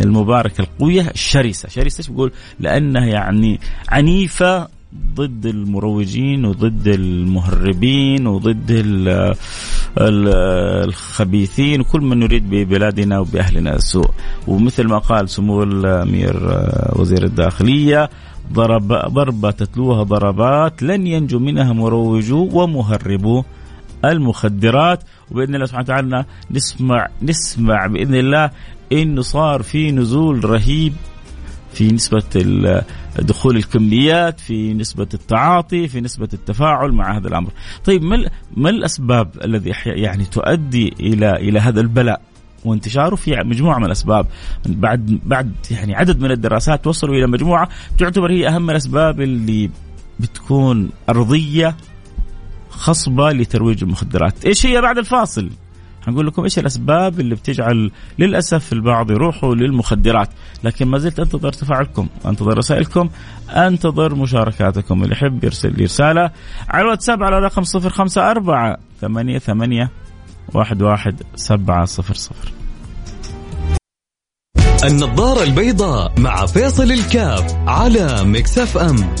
المباركة 0.00 0.60
القوية 0.60 1.10
الشرسة. 1.10 1.68
شرسة 1.68 1.98
إيش 1.98 2.08
بقول؟ 2.08 2.32
لأنها 2.60 3.06
يعني 3.06 3.60
عنيفة 3.88 4.68
ضد 5.14 5.46
المروجين 5.46 6.44
وضد 6.44 6.88
المهربين 6.88 8.26
وضد 8.26 8.70
الخبيثين 9.98 11.80
وكل 11.80 12.00
من 12.00 12.22
يريد 12.22 12.50
ببلادنا 12.50 13.18
وبأهلنا 13.18 13.74
السوء 13.74 14.10
ومثل 14.46 14.86
ما 14.86 14.98
قال 14.98 15.28
سمو 15.28 15.62
الأمير 15.62 16.36
وزير 16.96 17.24
الداخلية 17.24 18.10
ضرب 18.52 18.88
ضربة 18.88 19.50
تتلوها 19.50 20.02
ضربات 20.02 20.82
لن 20.82 21.06
ينجو 21.06 21.38
منها 21.38 21.72
مروجو 21.72 22.48
ومهربو 22.52 23.42
المخدرات. 24.04 25.04
وبإذن 25.30 25.54
الله 25.54 25.66
سبحانه 25.66 25.84
وتعالى 25.84 26.24
نسمع 26.50 27.08
نسمع 27.22 27.86
بإذن 27.86 28.14
الله 28.14 28.50
إنه 28.92 29.22
صار 29.22 29.62
في 29.62 29.92
نزول 29.92 30.44
رهيب 30.44 30.92
في 31.72 31.92
نسبة 31.92 32.22
دخول 33.18 33.56
الكميات 33.56 34.40
في 34.40 34.74
نسبة 34.74 35.08
التعاطي 35.14 35.88
في 35.88 36.00
نسبة 36.00 36.28
التفاعل 36.32 36.92
مع 36.92 37.16
هذا 37.16 37.28
الأمر. 37.28 37.50
طيب 37.84 38.02
ما, 38.02 38.30
ما 38.56 38.70
الأسباب 38.70 39.30
الذي 39.44 39.72
يعني 39.86 40.24
تؤدي 40.24 40.94
إلى 41.00 41.36
إلى 41.36 41.60
هذا 41.60 41.80
البلاء 41.80 42.20
وانتشاره؟ 42.64 43.14
في 43.14 43.36
مجموعة 43.44 43.78
من 43.78 43.84
الأسباب. 43.84 44.26
بعد 44.66 45.20
بعد 45.26 45.52
يعني 45.70 45.94
عدد 45.94 46.20
من 46.20 46.30
الدراسات 46.30 46.86
وصلوا 46.86 47.14
إلى 47.14 47.26
مجموعة 47.26 47.68
تعتبر 47.98 48.30
هي 48.30 48.48
أهم 48.48 48.70
الأسباب 48.70 49.20
اللي 49.20 49.70
بتكون 50.20 50.90
أرضية 51.08 51.76
خصبة 52.70 53.30
لترويج 53.30 53.82
المخدرات، 53.82 54.44
إيش 54.44 54.66
هي 54.66 54.80
بعد 54.80 54.98
الفاصل؟ 54.98 55.50
حنقول 56.06 56.26
لكم 56.26 56.42
إيش 56.42 56.58
الأسباب 56.58 57.20
اللي 57.20 57.34
بتجعل 57.34 57.90
للأسف 58.18 58.72
البعض 58.72 59.10
يروحوا 59.10 59.54
للمخدرات، 59.54 60.28
لكن 60.64 60.88
ما 60.88 60.98
زلت 60.98 61.20
أنتظر 61.20 61.52
تفاعلكم، 61.52 62.08
أنتظر 62.26 62.58
رسائلكم، 62.58 63.10
أنتظر 63.50 64.14
مشاركاتكم، 64.14 65.02
اللي 65.02 65.12
يحب 65.12 65.44
يرسل 65.44 65.76
لي 65.76 65.84
رسالة 65.84 66.30
على 66.68 66.82
الواتساب 66.82 67.22
على 67.22 67.38
رقم 67.38 67.62
054 67.62 68.76
ثمانية 69.00 69.38
ثمانية 69.38 69.90
واحد 70.54 70.82
واحد 70.82 71.22
سبعة 71.34 71.84
صفر 71.84 72.14
صفر. 72.14 72.52
النظارة 74.84 75.42
البيضاء 75.42 76.20
مع 76.20 76.46
فيصل 76.46 76.92
الكاف 76.92 77.54
على 77.66 78.24
مكسف 78.24 78.78
أم. 78.78 79.14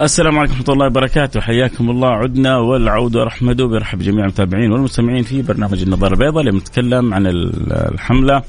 السلام 0.00 0.38
عليكم 0.38 0.54
ورحمة 0.54 0.72
الله 0.74 0.86
وبركاته. 0.86 1.40
حياكم 1.40 1.90
الله. 1.90 2.08
عدنا 2.08 2.56
والعودة 2.58 3.24
رحمة 3.24 3.54
برحب 3.54 3.98
جميع 3.98 4.24
المتابعين 4.24 4.72
والمستمعين 4.72 5.22
في 5.22 5.42
برنامج 5.42 5.82
النظارة 5.82 6.12
البيضاء 6.12 6.40
اللي 6.40 6.52
بنتكلم 6.52 7.14
عن 7.14 7.26
الحملة 7.26 8.42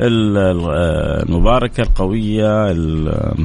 المباركة 0.00 1.80
القوية 1.80 2.70
اللي 2.70 3.36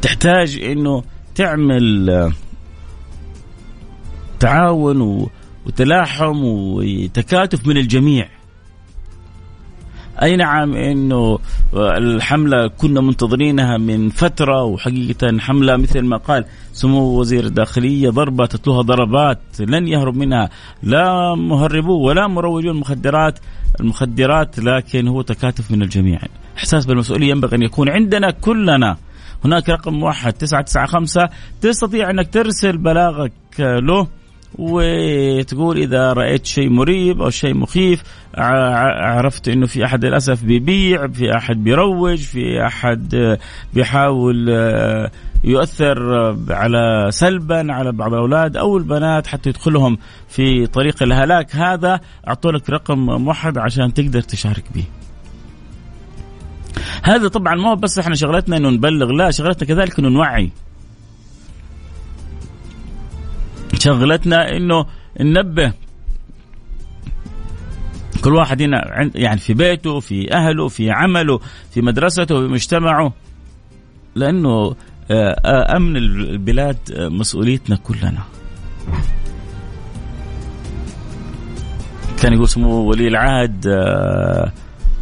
بتحتاج 0.00 0.62
إنه 0.62 1.02
تعمل 1.34 2.32
تعاون 4.40 5.28
وتلاحم 5.66 6.44
وتكاتف 6.44 7.66
من 7.66 7.76
الجميع. 7.76 8.28
أي 10.22 10.36
نعم 10.36 10.74
إنه 10.74 11.38
الحملة 11.74 12.68
كنا 12.68 13.00
منتظرينها 13.00 13.76
من 13.76 14.10
فترة 14.10 14.62
وحقيقة 14.64 15.38
حملة 15.38 15.76
مثل 15.76 16.00
ما 16.00 16.16
قال 16.16 16.44
سمو 16.72 17.20
وزير 17.20 17.44
الداخلية 17.44 18.10
ضربة 18.10 18.46
تتلوها 18.46 18.82
ضربات 18.82 19.40
لن 19.60 19.88
يهرب 19.88 20.16
منها 20.16 20.50
لا 20.82 21.34
مهربو 21.34 22.06
ولا 22.08 22.26
مروجو 22.26 22.70
المخدرات 22.70 23.38
المخدرات 23.80 24.58
لكن 24.58 25.08
هو 25.08 25.22
تكاتف 25.22 25.70
من 25.70 25.82
الجميع. 25.82 26.20
إحساس 26.56 26.86
بالمسؤولية 26.86 27.30
ينبغي 27.30 27.56
أن 27.56 27.62
يكون 27.62 27.88
عندنا 27.88 28.30
كلنا. 28.30 28.96
هناك 29.44 29.68
رقم 29.68 29.94
موحد 29.94 30.32
995 30.32 31.28
تستطيع 31.60 32.10
أنك 32.10 32.32
ترسل 32.32 32.78
بلاغك 32.78 33.32
له. 33.58 34.06
وتقول 34.54 35.78
إذا 35.78 36.12
رأيت 36.12 36.46
شيء 36.46 36.70
مريب 36.70 37.22
أو 37.22 37.30
شيء 37.30 37.54
مخيف 37.54 38.02
عرفت 38.34 39.48
إنه 39.48 39.66
في 39.66 39.84
أحد 39.84 40.04
للأسف 40.04 40.44
بيبيع 40.44 41.06
في 41.06 41.36
أحد 41.36 41.64
بيروج 41.64 42.18
في 42.18 42.66
أحد 42.66 43.36
بيحاول 43.74 44.46
آه، 44.50 45.10
يؤثر 45.44 46.36
على 46.50 47.06
سلبا 47.10 47.72
على 47.72 47.92
بعض 47.92 48.14
الأولاد 48.14 48.56
أو 48.56 48.76
البنات 48.76 49.26
حتى 49.26 49.48
يدخلهم 49.48 49.98
في 50.28 50.66
طريق 50.66 51.02
الهلاك. 51.02 51.56
هذا 51.56 52.00
اعطوا 52.28 52.52
لك 52.52 52.70
رقم 52.70 52.98
موحد 52.98 53.58
عشان 53.58 53.94
تقدر 53.94 54.20
تشارك 54.20 54.64
به 54.74 54.84
هذا 57.02 57.28
طبعا 57.28 57.54
ما 57.54 57.70
هو 57.70 57.76
بس 57.76 57.98
إحنا 57.98 58.14
شغلتنا 58.14 58.56
إنه 58.56 58.70
نبلغ 58.70 59.12
لا 59.12 59.30
شغلتنا 59.30 59.68
كذلك 59.68 59.98
إنه 59.98 60.08
نوعي. 60.08 60.52
شغلتنا 63.78 64.56
إنه 64.56 64.86
ننبه 65.20 65.72
كل 68.24 68.34
واحد 68.34 68.62
هنا 68.62 69.10
يعني 69.14 69.40
في 69.40 69.54
بيته 69.54 70.00
في 70.00 70.32
أهله 70.32 70.68
في 70.68 70.90
عمله 70.90 71.40
في 71.70 71.80
مدرسته 71.80 72.40
في 72.40 72.52
مجتمعه 72.52 73.12
لأنه 74.14 74.74
آه، 75.10 75.40
آه، 75.44 75.76
أمن 75.76 75.96
البلاد 75.96 76.76
آه، 76.92 77.08
مسؤوليتنا 77.08 77.76
كلنا. 77.76 78.22
كان 82.22 82.32
يقول 82.32 82.48
سمو 82.48 82.90
ولي 82.90 83.08
العهد 83.08 83.66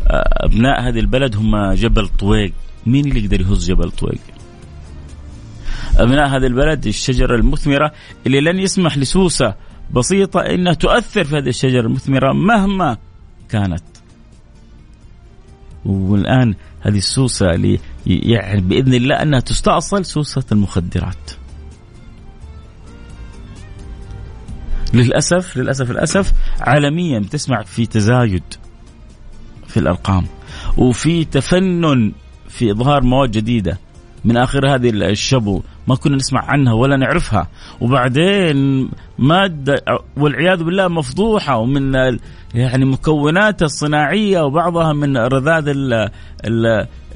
أبناء 0.06 0.88
هذه 0.88 0.98
البلد 0.98 1.36
هم 1.36 1.72
جبل 1.72 2.08
طويق. 2.08 2.52
مين 2.86 3.04
اللي 3.04 3.24
يقدر 3.24 3.40
يهز 3.40 3.70
جبل 3.70 3.90
طويق؟ 3.90 4.20
أبناء 5.96 6.28
هذه 6.28 6.46
البلد 6.46 6.86
الشجرة 6.86 7.36
المثمرة 7.36 7.92
اللي 8.26 8.40
لن 8.40 8.58
يسمح 8.58 8.98
لسوسة 8.98 9.54
بسيطة 9.90 10.40
إنها 10.40 10.72
تؤثر 10.72 11.24
في 11.24 11.36
هذه 11.36 11.48
الشجرة 11.48 11.80
المثمرة 11.80 12.32
مهما 12.32 12.96
كانت. 13.48 13.84
والآن 15.84 16.54
هذه 16.80 16.98
السوسة 16.98 17.50
اللي 17.50 17.78
يعني 18.06 18.60
بإذن 18.60 18.94
الله 18.94 19.22
أنها 19.22 19.40
تستأصل 19.40 20.04
سوسة 20.04 20.44
المخدرات. 20.52 21.30
للأسف 24.94 25.56
للأسف 25.56 25.90
للأسف 25.90 26.32
عالميا 26.60 27.18
بتسمع 27.18 27.62
في 27.62 27.86
تزايد 27.86 28.42
في 29.66 29.76
الأرقام 29.76 30.26
وفي 30.76 31.24
تفنن 31.24 32.12
في 32.48 32.70
إظهار 32.72 33.02
مواد 33.02 33.30
جديدة 33.30 33.78
من 34.24 34.36
آخر 34.36 34.74
هذه 34.74 34.90
الشبو 34.90 35.62
ما 35.88 35.94
كنا 35.94 36.16
نسمع 36.16 36.44
عنها 36.44 36.72
ولا 36.72 36.96
نعرفها. 36.96 37.48
وبعدين 37.80 38.88
مادة 39.18 39.84
والعياذ 40.16 40.64
بالله 40.64 40.88
مفضوحة 40.88 41.56
ومن 41.56 41.94
يعني 42.54 42.84
مكوناتها 42.84 43.66
الصناعية 43.66 44.40
وبعضها 44.40 44.92
من 44.92 45.16
رذاذ 45.16 45.74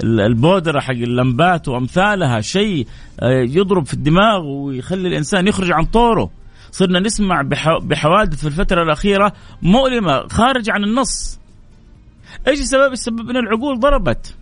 البودرة 0.05 0.81
حق 0.81 0.91
اللمبات 0.91 1.69
وأمثالها. 1.69 2.41
شيء 2.41 2.87
آه، 3.21 3.43
يضرب 3.43 3.87
في 3.87 3.95
الدماغ 3.95 4.41
ويخلي 4.47 5.09
الإنسان 5.09 5.47
يخرج 5.49 5.73
عن 5.73 5.85
طوره. 5.85 6.31
صرنا 6.71 7.01
نسمع 7.01 7.43
بحوادث 7.83 8.41
في 8.41 8.47
الفترة 8.47 8.83
الأخيرة 8.83 9.33
مؤلمة 9.63 10.29
خارج 10.29 10.71
عن 10.71 10.85
النص. 10.85 11.41
إيش 12.49 12.61
السبب؟ 12.61 12.93
السبب 12.93 13.31
إن 13.31 13.37
العقول 13.37 13.81
ضربت. 13.81 14.35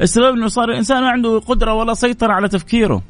السبب 0.00 0.34
إنه 0.34 0.48
صار 0.48 0.70
الإنسان 0.70 1.02
ما 1.02 1.08
عنده 1.08 1.38
قدرة 1.38 1.74
ولا 1.74 1.94
سيطرة 1.94 2.32
على 2.32 2.48
تفكيره. 2.48 3.02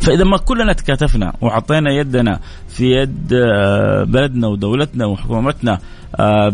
فإذا 0.00 0.24
ما 0.24 0.36
كلنا 0.36 0.72
تكاتفنا 0.72 1.32
وحطينا 1.40 1.90
يدنا 1.92 2.40
في 2.68 2.90
يد 2.90 3.32
آه، 3.32 4.04
بلدنا 4.04 4.48
ودولتنا 4.48 5.06
وحكومتنا 5.06 5.78
آه، 6.20 6.48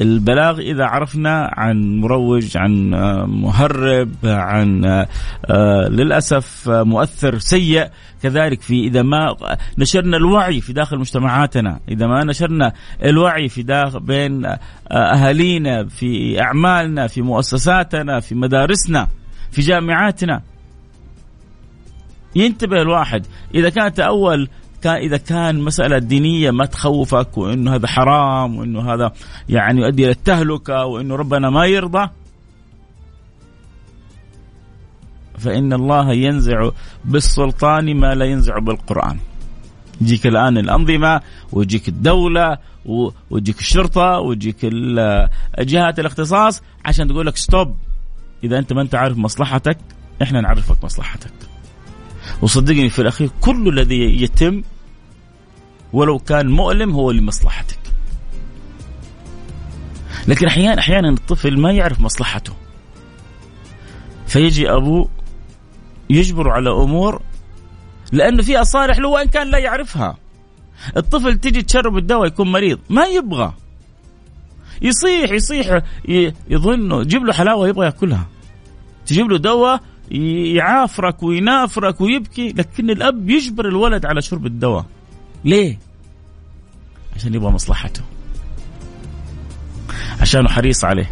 البلاغ 0.00 0.58
إذا 0.58 0.84
عرفنا 0.84 1.50
عن 1.56 2.00
مروج 2.00 2.56
عن 2.56 2.90
مهرب 3.26 4.12
عن 4.24 4.84
آه، 4.84 5.88
للأسف 5.88 6.68
مؤثر 6.68 7.38
سيء 7.38 7.88
كذلك 8.22 8.60
في 8.62 8.86
إذا 8.86 9.02
ما 9.02 9.36
نشرنا 9.78 10.16
الوعي 10.16 10.60
في 10.60 10.72
داخل 10.72 10.98
مجتمعاتنا 10.98 11.80
إذا 11.88 12.06
ما 12.06 12.24
نشرنا 12.24 12.72
الوعي 13.04 13.48
في 13.48 13.62
داخل 13.62 14.00
بين 14.00 14.46
آه، 14.46 14.58
أهالينا 14.92 15.84
في 15.84 16.40
أعمالنا 16.42 17.06
في 17.06 17.22
مؤسساتنا 17.22 18.20
في 18.20 18.34
مدارسنا 18.34 19.08
في 19.50 19.62
جامعاتنا. 19.62 20.42
ينتبه 22.36 22.82
الواحد 22.82 23.26
إذا 23.54 23.68
كانت 23.68 24.00
أول 24.00 24.48
كان 24.82 24.94
إذا 24.96 25.16
كان 25.16 25.60
مسألة 25.60 25.98
دينية 25.98 26.50
ما 26.50 26.64
تخوفك 26.64 27.38
وإنه 27.38 27.74
هذا 27.74 27.86
حرام 27.86 28.56
وإنه 28.58 28.94
هذا 28.94 29.12
يعني 29.48 29.80
يؤدي 29.80 30.04
إلى 30.04 30.10
التهلكة 30.12 30.84
وإنه 30.84 31.16
ربنا 31.16 31.50
ما 31.50 31.66
يرضى 31.66 32.08
فإن 35.38 35.72
الله 35.72 36.12
ينزع 36.12 36.70
بالسلطان 37.04 37.96
ما 37.96 38.14
لا 38.14 38.24
ينزع 38.24 38.58
بالقرآن. 38.58 39.18
يجيك 40.00 40.26
الآن 40.26 40.58
الأنظمة 40.58 41.20
ويجيك 41.52 41.88
الدولة 41.88 42.58
ويجيك 43.30 43.58
الشرطة 43.58 44.18
ويجيك 44.18 44.66
جهات 45.58 45.98
الاختصاص 45.98 46.62
عشان 46.84 47.08
تقول 47.08 47.26
لك 47.26 47.36
ستوب 47.36 47.76
إذا 48.44 48.58
أنت 48.58 48.72
ما 48.72 48.82
أنت 48.82 48.94
عارف 48.94 49.16
مصلحتك 49.18 49.78
إحنا 50.22 50.40
نعرفك 50.40 50.84
مصلحتك. 50.84 51.49
وصدقني 52.42 52.90
في 52.90 52.98
الأخير 53.02 53.30
كل 53.40 53.68
الذي 53.68 54.22
يتم 54.22 54.62
ولو 55.92 56.18
كان 56.18 56.48
مؤلم 56.48 56.90
هو 56.90 57.10
لمصلحتك. 57.10 57.78
لكن 60.28 60.46
أحيانا 60.46 60.78
أحيانا 60.78 61.08
الطفل 61.08 61.60
ما 61.60 61.72
يعرف 61.72 62.00
مصلحته. 62.00 62.52
فيجي 64.26 64.70
أبوه 64.70 65.08
يجبر 66.10 66.50
على 66.50 66.70
أمور 66.70 67.22
لأنه 68.12 68.42
فيها 68.42 68.64
صالح 68.64 68.98
له 68.98 69.08
وإن 69.08 69.28
كان 69.28 69.50
لا 69.50 69.58
يعرفها. 69.58 70.16
الطفل 70.96 71.38
تجي 71.38 71.62
تشرب 71.62 71.96
الدواء 71.96 72.26
يكون 72.26 72.52
مريض 72.52 72.78
ما 72.90 73.04
يبغى. 73.06 73.54
يصيح 74.82 75.30
يصيح 75.30 75.82
يظن 76.48 77.02
جيب 77.02 77.24
له 77.24 77.32
حلاوة 77.32 77.68
يبغى 77.68 77.86
يأكلها. 77.86 78.26
تجيب 79.06 79.30
له 79.30 79.38
دواء 79.38 79.80
يعافرك 80.10 81.22
وينافرك 81.22 82.00
ويبكي 82.00 82.48
لكن 82.48 82.90
الأب 82.90 83.30
يجبر 83.30 83.68
الولد 83.68 84.06
على 84.06 84.22
شرب 84.22 84.46
الدواء. 84.46 84.86
ليه؟ 85.44 85.78
عشان 87.16 87.34
يبغى 87.34 87.50
مصلحته. 87.50 88.02
عشانه 90.20 90.48
حريص 90.48 90.84
عليه. 90.84 91.10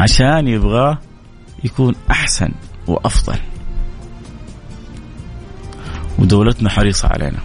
عشان 0.00 0.48
يبغاه 0.48 0.98
يكون 1.64 1.94
أحسن 2.10 2.52
وأفضل. 2.86 3.38
ودولتنا 6.18 6.70
حريصة 6.70 7.08
علينا. 7.08 7.38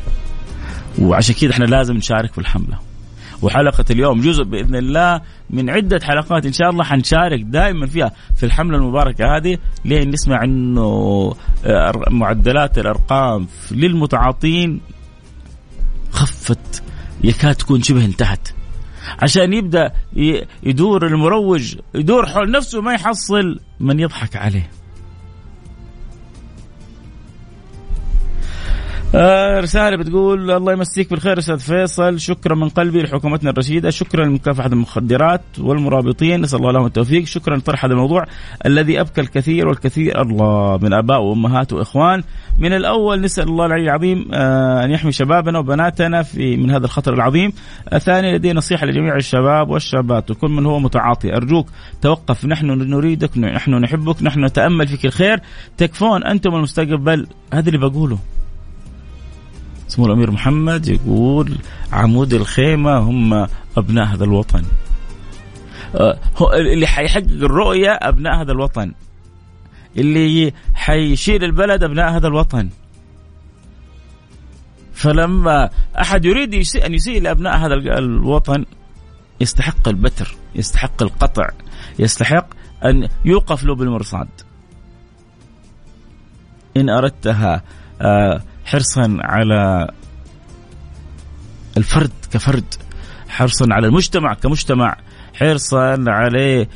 وعشان 1.00 1.36
كذا 1.36 1.52
إحنا 1.52 1.66
لازم 1.66 1.94
نشارك 1.94 2.34
في 2.34 2.38
الحملة. 2.38 2.89
وحلقة 3.42 3.86
اليوم 3.90 4.22
جزء 4.22 4.44
بإذن 4.44 4.76
الله 4.76 5.22
من 5.50 5.70
عدة 5.70 6.00
حلقات. 6.04 6.46
إن 6.46 6.54
شاء 6.54 6.70
الله 6.70 6.84
حنشارك 6.84 7.42
دائما 7.42 7.88
فيها 7.88 8.12
في 8.36 8.46
الحملة 8.46 8.78
المباركة 8.78 9.38
هذه 9.38 9.58
لين 9.86 10.10
نسمع 10.10 10.44
أنه 10.44 11.34
آه، 11.66 11.92
معدلات 12.10 12.78
الأرقام 12.78 13.48
للمتعاطين 13.72 14.82
خفت 16.12 16.84
يكاد 17.24 17.56
تكون 17.56 17.82
شبه 17.84 18.06
انتهت. 18.06 18.48
عشان 19.22 19.54
يبدأ 19.54 19.92
يدور 20.64 21.08
المروج 21.08 21.76
يدور 21.96 22.26
حول 22.26 22.52
نفسه 22.52 22.82
ما 22.82 22.94
يحصل 22.94 23.60
من 23.80 24.00
يضحك 24.00 24.36
عليه. 24.36 24.70
آه 29.16 29.60
رسالة 29.60 29.98
بتقول 29.98 30.52
الله 30.52 30.74
يمسيك 30.74 31.10
بالخير 31.10 31.40
أستاذ 31.40 31.60
فيصل. 31.60 32.20
شكرا 32.20 32.56
من 32.56 32.70
قلبي 32.70 33.02
لحكومتنا 33.02 33.50
الرشيدة. 33.50 33.90
شكرا 33.90 34.26
لمكافحة 34.26 34.68
المخدرات 34.68 35.42
والمرابطين. 35.60 36.42
نسأل 36.42 36.60
الله 36.60 36.72
لهم 36.72 36.86
التوفيق. 36.86 37.26
شكرا 37.26 37.58
لطرح 37.58 37.86
هذا 37.86 37.94
الموضوع 37.94 38.26
الذي 38.66 39.02
أبكى 39.02 39.22
الكثير 39.22 39.68
والكثير. 39.68 40.22
الله 40.22 40.80
من 40.82 40.94
آباء 40.94 41.22
وأمهات 41.22 41.74
وإخوان. 41.74 42.24
من 42.60 42.74
الأول 42.74 43.22
نسأل 43.22 43.44
الله 43.44 43.66
العلي 43.66 43.84
العظيم 43.84 44.30
آه 44.34 44.86
أن 44.86 44.92
يحمي 44.92 45.12
شبابنا 45.12 45.60
وبناتنا 45.60 46.24
في 46.24 46.58
من 46.58 46.72
هذا 46.72 46.86
الخطر 46.86 47.14
العظيم. 47.14 47.54
الثاني 47.94 48.36
لدي 48.36 48.54
نصيحة 48.54 48.86
لجميع 48.86 49.16
الشباب 49.16 49.70
والشابات. 49.70 50.32
وكل 50.32 50.50
من 50.50 50.66
هو 50.66 50.80
متعاطي. 50.80 51.36
أرجوك 51.36 51.68
توقف. 52.02 52.46
نحن 52.46 52.66
نريدك 52.66 53.38
نحن 53.38 53.72
نحبك 53.72 54.24
نحن 54.24 54.46
نتأمل 54.46 54.88
فيك 54.88 55.06
الخير. 55.06 55.40
تكفون 55.78 56.24
أنتم 56.24 56.56
المستقبل. 56.56 57.28
هذا 57.54 57.70
اللي 57.70 57.90
بقوله. 57.90 58.18
سمو 59.90 60.06
الأمير 60.06 60.32
محمد 60.32 60.88
يقول 60.88 61.58
عمود 61.92 62.34
الخيمة 62.34 62.98
هم 62.98 63.48
أبناء 63.78 64.06
هذا 64.06 64.24
الوطن. 64.24 64.64
آه، 65.96 66.20
اللي 66.54 66.88
حيحقق 66.88 67.24
الرؤية 67.24 67.92
أبناء 67.92 68.42
هذا 68.42 68.52
الوطن. 68.52 68.94
اللي 69.98 70.54
حيشيل 70.74 71.44
البلد 71.44 71.84
أبناء 71.84 72.12
هذا 72.12 72.28
الوطن. 72.28 72.70
فلما 74.94 75.70
أحد 76.02 76.26
يريد 76.26 76.54
أن 76.76 76.94
يسيء 76.94 77.22
لأبناء 77.22 77.58
هذا 77.58 77.74
الوطن 77.74 78.66
يستحق 79.42 79.88
البتر 79.88 80.36
يستحق 80.56 81.04
القطع 81.04 81.50
يستحق 82.00 82.48
أن 82.86 83.08
يوقف 83.26 83.64
له 83.64 83.76
بالمرصاد. 83.76 84.28
إن 86.78 86.90
أردتها 86.90 87.64
آه، 88.02 88.42
حرصا 88.70 89.18
على 89.22 89.92
الفرد 91.78 92.12
كفرد 92.32 92.74
حرصا 93.30 93.68
على 93.72 93.88
المجتمع 93.88 94.34
كمجتمع 94.34 94.98
حرصا 95.34 96.04
عليه 96.08 96.70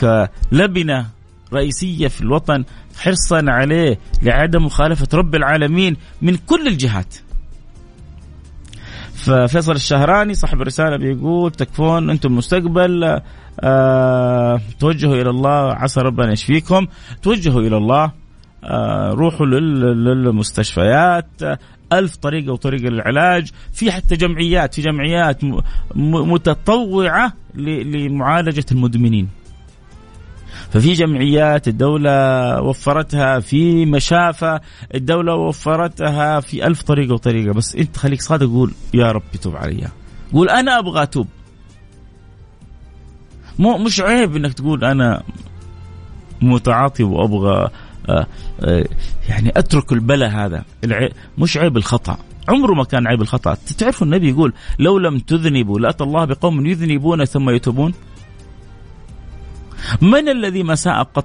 كلبنة 0.00 1.06
رئيسية 1.52 2.08
في 2.08 2.20
الوطن 2.20 2.64
حرصا 2.98 3.44
عليه 3.48 3.98
لعدم 4.22 4.64
مخالفة 4.64 5.08
رب 5.14 5.34
العالمين 5.34 5.96
من 6.22 6.36
كل 6.36 6.66
الجهات. 6.66 7.14
ففيصل 9.14 9.72
الشهراني 9.72 10.34
صاحب 10.34 10.62
الرسالة 10.62 10.96
بيقول 10.96 11.50
تكفون 11.50 12.10
أنتم 12.10 12.28
المستقبل 12.28 13.20
آه 13.60 14.60
توجهوا 14.78 15.14
إلى 15.14 15.30
الله 15.30 15.72
عسى 15.72 16.00
ربنا 16.00 16.32
يشفيكم 16.32 16.86
توجهوا 17.22 17.60
إلى 17.60 17.76
الله. 17.76 18.27
روحوا 19.10 19.46
للمستشفيات. 19.46 21.26
ألف 21.92 22.16
طريقة 22.16 22.52
وطريقة 22.52 22.88
للعلاج. 22.88 23.50
في 23.72 23.92
حتى 23.92 24.16
جمعيات 24.16 24.74
في 24.74 24.82
جمعيات 24.82 25.40
متطوعة 25.94 27.32
لمعالجة 27.54 28.66
المدمنين. 28.72 29.28
ففي 30.70 30.92
جمعيات 30.92 31.68
الدولة 31.68 32.60
وفرتها 32.62 33.40
في 33.40 33.86
مشافى 33.86 34.58
الدولة 34.94 35.34
وفرتها 35.34 36.40
في 36.40 36.66
ألف 36.66 36.82
طريقة 36.82 37.14
وطريقة. 37.14 37.52
بس 37.52 37.76
أنت 37.76 37.96
خليك 37.96 38.22
صادق 38.22 38.46
قول 38.46 38.72
يا 38.94 39.12
رب 39.12 39.22
توب 39.42 39.56
علي. 39.56 39.88
قول 40.32 40.48
أنا 40.48 40.78
أبغى 40.78 41.02
أتوب 41.02 41.26
مو 43.58 43.78
مش 43.78 44.00
عيب 44.00 44.36
إنك 44.36 44.52
تقول 44.52 44.84
أنا 44.84 45.22
متعاطي 46.42 47.02
وأبغى 47.02 47.50
آه، 47.50 47.64
آه، 47.64 47.70
يعني 49.28 49.52
أترك 49.56 49.92
البلاء 49.92 50.30
هذا. 50.30 50.64
مش 51.38 51.56
عيب 51.56 51.76
الخطأ. 51.76 52.18
عمره 52.48 52.74
ما 52.74 52.84
كان 52.84 53.06
عيب 53.06 53.22
الخطأ. 53.22 53.56
تعرفوا 53.78 54.06
النبي 54.06 54.28
يقول 54.28 54.52
لو 54.78 54.98
لم 54.98 55.18
تذنبوا 55.18 55.80
لأتى 55.80 56.04
الله 56.04 56.24
بقوم 56.24 56.66
يذنبون 56.66 57.24
ثم 57.24 57.50
يتوبون؟ 57.50 57.94
من 60.02 60.28
الذي 60.28 60.62
ما 60.62 60.74
ساء 60.74 61.02
قط؟ 61.02 61.24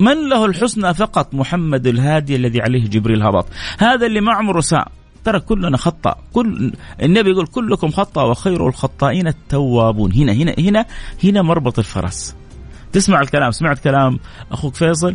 من 0.00 0.28
له 0.28 0.44
الحسنى 0.44 0.94
فقط؟ 0.94 1.34
محمد 1.34 1.86
الهادي 1.86 2.36
الذي 2.36 2.60
عليه 2.60 2.88
جبريل 2.88 3.22
هبط. 3.22 3.46
هذا 3.78 4.06
اللي 4.06 4.20
ما 4.20 4.34
عمره 4.34 4.60
ساء. 4.60 4.92
ترى 5.24 5.40
كلنا 5.40 5.76
خطأ. 5.76 6.16
كل 6.32 6.72
النبي 7.02 7.30
يقول 7.30 7.46
كلكم 7.46 7.90
خطأ 7.90 8.22
وخير 8.22 8.68
الخطائين 8.68 9.26
التوابون. 9.26 10.12
هنا 10.12 10.32
هنا 10.32 10.54
هنا 10.58 10.86
هنا 11.24 11.42
مربط 11.42 11.78
الفرس. 11.78 12.36
تسمع 12.92 13.20
الكلام. 13.20 13.50
سمعت 13.50 13.78
كلام 13.78 14.18
أخوك 14.52 14.74
فيصل؟ 14.74 15.14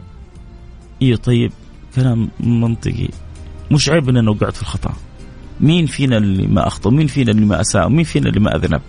اي 1.02 1.16
طيب 1.16 1.52
كلام 1.96 2.30
منطقي. 2.40 3.08
مش 3.72 3.90
عيب 3.90 4.10
ان 4.10 4.18
أنا 4.18 4.32
وقعت 4.32 4.56
في 4.56 4.62
الخطأ. 4.62 4.94
مين 5.62 5.86
فينا 5.86 6.18
اللي 6.18 6.48
ما 6.48 6.68
أخطأ؟ 6.68 6.90
مين 6.90 7.08
فينا 7.08 7.32
اللي 7.32 7.46
ما 7.46 7.62
أساء؟ 7.62 7.90
مين 7.90 8.04
فينا 8.04 8.30
اللي 8.30 8.40
ما 8.40 8.56
أذنب؟ 8.56 8.82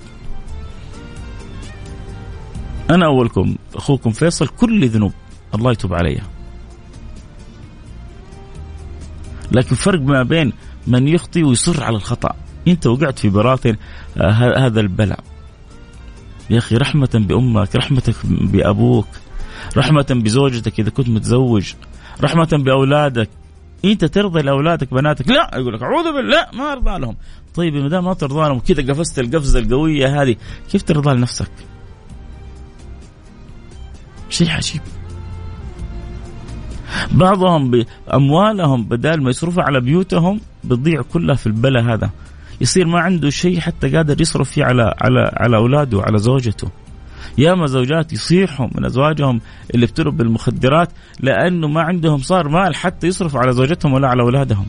أنا 2.90 3.06
أولكم 3.06 3.56
أخوكم 3.74 4.10
فيصل 4.10 4.48
كل 4.48 4.88
ذنوب. 4.88 5.12
الله 5.54 5.72
يتوب 5.72 5.94
علي 5.94 6.20
لكن 9.52 9.76
فرق 9.76 10.00
ما 10.00 10.22
بين 10.22 10.52
من 10.86 11.08
يخطي 11.08 11.42
ويصر 11.42 11.84
على 11.84 11.96
الخطأ. 11.96 12.36
أنت 12.68 12.86
وقعت 12.86 13.18
في 13.18 13.28
براثن 13.28 13.76
آه 14.16 14.66
هذا 14.66 14.80
البلاء. 14.80 15.20
يا 16.50 16.58
أخي 16.58 16.76
رحمة 16.76 17.10
بأمك 17.14 17.76
رحمتك 17.76 18.14
بأبوك 18.26 19.06
رحمة 19.76 20.06
بزوجتك 20.10 20.80
إذا 20.80 20.90
كنت 20.90 21.08
متزوج. 21.08 21.74
رحمة 22.22 22.48
بأولادك. 22.52 23.28
إنت 23.84 24.04
ترضى 24.04 24.42
لأولادك 24.42 24.94
بناتك. 24.94 25.28
لا 25.28 25.50
يقول 25.54 25.74
لك 25.74 25.82
أعوذ 25.82 26.12
بالله 26.12 26.46
ما 26.52 26.72
أرضى 26.72 26.98
لهم. 26.98 27.16
طيب 27.54 27.74
ما 27.74 27.88
دام 27.88 28.04
ما 28.04 28.14
ترضى 28.14 28.48
لهم. 28.48 28.58
كذا 28.58 28.92
قفزت 28.92 29.18
القفزة 29.18 29.58
القوية 29.58 30.22
هذه. 30.22 30.36
كيف 30.70 30.82
ترضى 30.82 31.14
لنفسك؟ 31.14 31.50
شيء 34.30 34.50
عجيب. 34.50 34.80
بعضهم 37.12 37.70
باموالهم 37.70 38.84
بدال 38.84 39.22
ما 39.22 39.30
يصرفوا 39.30 39.62
على 39.62 39.80
بيوتهم 39.80 40.40
بتضيع 40.64 41.02
كلها 41.02 41.34
في 41.34 41.46
البلا 41.46 41.94
هذا. 41.94 42.10
يصير 42.60 42.86
ما 42.86 43.00
عنده 43.00 43.30
شيء 43.30 43.60
حتى 43.60 43.96
قادر 43.96 44.20
يصرف 44.20 44.50
فيه 44.50 44.64
على 44.64 44.94
على 45.00 45.30
على 45.36 45.56
أولاده 45.56 45.98
وعلى 45.98 46.18
زوجته. 46.18 46.70
ياما 47.38 47.66
زوجات 47.66 48.12
يصيحوا 48.12 48.68
من 48.74 48.84
أزواجهم 48.84 49.40
اللي 49.74 49.86
ابتلوا 49.86 50.12
بالمخدرات 50.12 50.88
لأنه 51.20 51.68
ما 51.68 51.82
عندهم 51.82 52.18
صار 52.18 52.48
مال 52.48 52.74
حتى 52.76 53.06
يصرفوا 53.06 53.40
على 53.40 53.52
زوجتهم 53.52 53.92
ولا 53.92 54.08
على 54.08 54.22
أولادهم. 54.22 54.66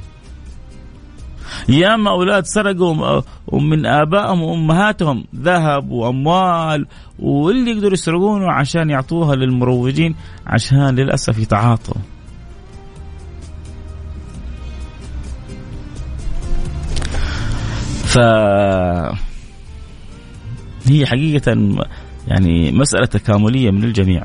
ياما 1.70 2.10
أولاد 2.10 2.46
سرقوا 2.46 3.22
من 3.54 3.86
آبائهم 3.86 4.42
وأمهاتهم 4.42 5.26
ذهب 5.36 5.90
وأموال 5.92 6.86
واللي 7.20 7.72
يقدروا 7.72 7.94
يسرقونه 7.94 8.52
عشان 8.52 8.90
يعطوها 8.90 9.36
للمروجين 9.36 10.16
عشان 10.48 10.96
للأسف 10.96 11.40
يتعاطوا. 11.40 11.96
ف 18.06 18.18
هي 20.88 21.06
حقيقة 21.06 21.54
يعني 22.28 22.72
مسألة 22.72 23.06
تكاملية 23.06 23.72
من 23.72 23.84
الجميع. 23.84 24.24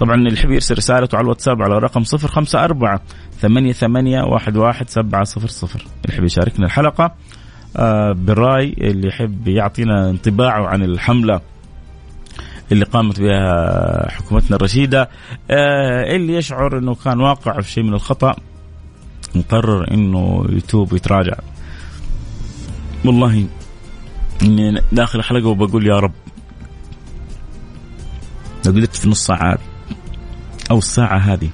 طبعا 0.00 0.14
اللي 0.14 0.32
يحب 0.32 0.50
يرسل 0.50 0.78
رسالته 0.78 1.16
على 1.16 1.24
الواتساب 1.24 1.62
على 1.62 1.78
رقم 1.78 2.04
صفر 2.04 2.28
خمسة 2.28 2.64
أربعة 2.64 3.00
ثمانية 3.40 3.72
ثمانية 3.72 4.22
واحد 4.22 4.56
واحد 4.56 4.88
سبعة 4.90 5.24
صفر 5.24 5.48
صفر. 5.48 5.78
اللي 5.80 6.14
يحب 6.14 6.24
يشاركنا 6.24 6.66
الحلقة 6.66 7.14
آه 7.76 8.12
بالرأي 8.12 8.74
اللي 8.78 9.08
يحب 9.08 9.48
يعطينا 9.48 10.10
انطباعه 10.10 10.66
عن 10.66 10.82
الحملة 10.82 11.40
اللي 12.72 12.84
قامت 12.84 13.20
بها 13.20 14.10
حكومتنا 14.10 14.56
الرشيدة 14.56 15.08
آه 15.50 16.16
اللي 16.16 16.34
يشعر 16.34 16.78
أنه 16.78 16.94
كان 16.94 17.20
واقع 17.20 17.60
في 17.60 17.70
شيء 17.70 17.84
من 17.84 17.94
الخطأ 17.94 18.36
مقرر 19.34 19.94
أنه 19.94 20.46
يتوب 20.50 20.92
ويتراجع. 20.92 21.34
والله 23.04 23.46
إني 24.42 24.80
داخل 24.92 25.18
الحلقة 25.18 25.46
وبقول 25.46 25.86
يا 25.86 25.98
رب. 25.98 26.12
لو 28.66 28.72
قدرت 28.72 28.96
في 28.96 29.08
نص 29.08 29.26
ساعة 29.26 29.58
أو 30.70 30.78
الساعة 30.78 31.18
هذه 31.18 31.50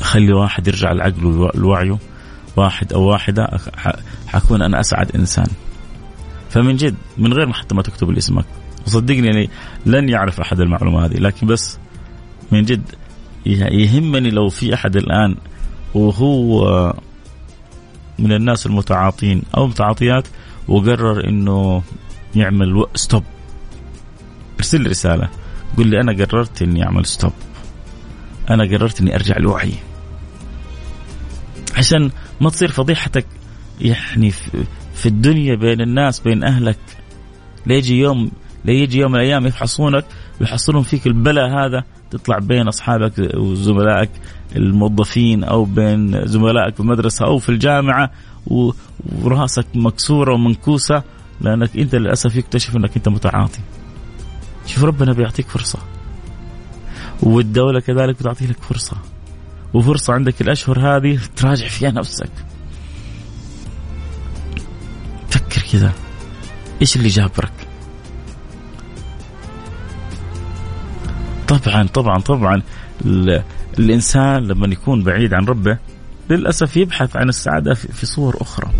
أخلي 0.00 0.32
واحد 0.32 0.68
يرجع 0.68 0.92
لعقله 0.92 1.50
لوعيه 1.54 1.98
واحد 2.56 2.92
أو 2.92 3.02
واحدة 3.02 3.48
حكون 4.26 4.62
أنا 4.62 4.80
أسعد 4.80 5.16
إنسان. 5.16 5.46
فمن 6.50 6.76
جد 6.76 6.94
من 7.18 7.32
غير 7.32 7.46
ما 7.46 7.54
حتى 7.54 7.74
ما 7.74 7.82
تكتب 7.82 8.16
اسمك 8.16 8.44
وصدقني 8.86 9.26
يعني 9.26 9.50
لن 9.86 10.08
يعرف 10.08 10.40
أحد 10.40 10.60
المعلومة 10.60 11.04
هذه 11.04 11.16
لكن 11.18 11.46
بس 11.46 11.78
من 12.52 12.62
جد 12.62 12.82
يهمني 13.46 14.30
لو 14.30 14.48
في 14.48 14.74
أحد 14.74 14.96
الآن 14.96 15.36
وهو 15.94 16.94
من 18.18 18.32
الناس 18.32 18.66
المتعاطين 18.66 19.42
أو 19.56 19.66
متعاطيات 19.66 20.28
وقرر 20.68 21.28
إنه 21.28 21.82
يعمل 22.34 22.86
stop 22.94 23.24
ارسل 24.58 24.80
لي 24.80 24.88
رسالة. 24.88 25.28
قل 25.78 25.86
لي 25.86 26.00
أنا 26.00 26.24
قررت 26.24 26.62
إني 26.62 26.84
أعمل 26.84 27.06
stop 27.06 27.32
أنا 28.50 28.64
قررت 28.64 29.00
إني 29.00 29.14
أرجع 29.14 29.38
لوعي 29.38 29.72
عشان 31.76 32.10
ما 32.40 32.50
تصير 32.50 32.70
فضيحتك 32.70 33.26
يعني 33.80 34.30
في 34.94 35.06
الدنيا 35.06 35.54
بين 35.54 35.80
الناس 35.80 36.20
بين 36.20 36.44
أهلك. 36.44 36.78
ليجي 37.66 37.98
يوم 37.98 38.30
ليجي 38.64 38.98
يوم 38.98 39.12
من 39.12 39.18
الأيام 39.18 39.46
يفحصونك 39.46 40.04
ويحصلون 40.40 40.82
فيك 40.82 41.06
البلاء 41.06 41.48
هذا 41.48 41.84
تطلع 42.10 42.38
بين 42.38 42.68
أصحابك 42.68 43.12
وزملائك 43.34 44.10
الموظفين 44.56 45.44
أو 45.44 45.64
بين 45.64 46.26
زملائك 46.26 46.74
في 46.74 46.80
المدرسة 46.80 47.26
أو 47.26 47.38
في 47.38 47.48
الجامعة 47.48 48.10
وراسك 48.46 49.66
مكسورة 49.74 50.34
ومنكوسة 50.34 51.02
لأنك 51.40 51.76
أنت 51.76 51.94
للأسف 51.94 52.36
يكتشف 52.36 52.76
إنك 52.76 52.96
أنت 52.96 53.08
متعاطي. 53.08 53.60
شوف 54.68 54.84
ربنا 54.84 55.12
بيعطيك 55.12 55.48
فرصة. 55.48 55.78
والدولة 57.22 57.80
كذلك 57.80 58.18
بتعطي 58.18 58.46
لك 58.46 58.62
فرصة. 58.62 58.96
وفرصة 59.74 60.12
عندك 60.12 60.40
الأشهر 60.40 60.78
هذه 60.80 61.20
تراجع 61.36 61.68
فيها 61.68 61.90
نفسك. 61.90 62.30
فكر 65.30 65.62
كذا 65.72 65.92
إيش 66.80 66.96
اللي 66.96 67.08
جابرك؟ 67.08 67.52
طبعا 71.48 71.86
طبعا 71.86 72.18
طبعا 72.20 72.62
الإنسان 73.78 74.46
لما 74.46 74.66
يكون 74.66 75.02
بعيد 75.02 75.34
عن 75.34 75.44
ربه 75.44 75.78
للأسف 76.30 76.76
يبحث 76.76 77.16
عن 77.16 77.28
السعادة 77.28 77.74
في 77.74 78.06
صور 78.06 78.36
أخرى. 78.40 78.70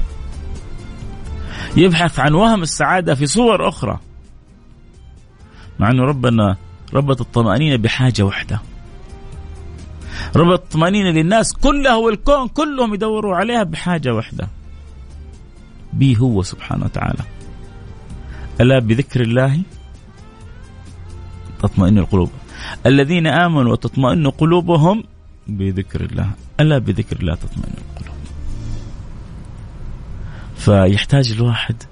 يبحث 1.76 2.18
عن 2.18 2.34
وهم 2.34 2.62
السعادة 2.62 3.14
في 3.14 3.26
صور 3.26 3.68
أخرى. 3.68 4.00
مع 5.78 5.90
أنه 5.90 6.04
ربنا 6.04 6.56
ربط 6.94 7.20
الطمانينه 7.20 7.76
بحاجة 7.76 8.22
واحدة. 8.22 8.60
ربط 10.36 10.62
الطمانينه 10.62 11.10
للناس 11.10 11.52
كلها 11.52 11.96
والكون 11.96 12.48
كلهم 12.48 12.94
يدوروا 12.94 13.36
عليها 13.36 13.62
بحاجة 13.62 14.14
واحدة. 14.14 14.48
بي 15.92 16.18
هو 16.18 16.42
سبحانه 16.42 16.84
وتعالى. 16.84 17.22
ألا 18.60 18.78
بذكر 18.78 19.20
الله 19.20 19.60
تطمئن 21.62 21.98
القلوب. 21.98 22.30
الذين 22.86 23.26
آمنوا 23.26 23.72
وتطمئن 23.72 24.30
قلوبهم 24.30 25.04
بذكر 25.46 26.00
الله 26.00 26.30
ألا 26.60 26.78
بذكر 26.78 27.16
الله 27.20 27.34
تطمئن 27.34 27.72
القلوب 27.78 28.16
فيحتاج 30.56 31.32
الواحد 31.32 31.82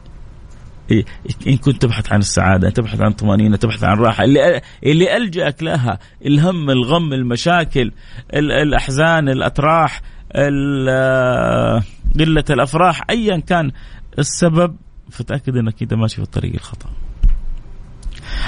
إن 1.47 1.57
كنت 1.57 1.83
تبحث 1.83 2.13
عن 2.13 2.19
السعادة 2.19 2.71
تبحث 2.71 3.01
عن 3.01 3.13
طمأنينة 3.13 3.57
تبحث 3.57 3.85
عن 3.85 3.99
راحة 3.99 4.25
اللي 4.25 4.61
اللي 4.85 5.17
ألجأك 5.17 5.63
لها 5.63 5.99
الهم 6.27 6.71
الغم 6.71 7.13
المشاكل 7.13 7.93
الأحزان 8.35 9.29
الأطراح 9.29 10.03
قلة 12.19 12.45
الأفراح 12.51 13.03
ايا 13.11 13.37
كان 13.41 13.73
السبب 14.19 14.77
فتأكد 15.11 15.57
إنك 15.57 15.83
انت 15.83 15.95
ماشي 15.95 16.17
في 16.17 16.23
الطريق 16.23 16.53
الخطأ. 16.55 16.91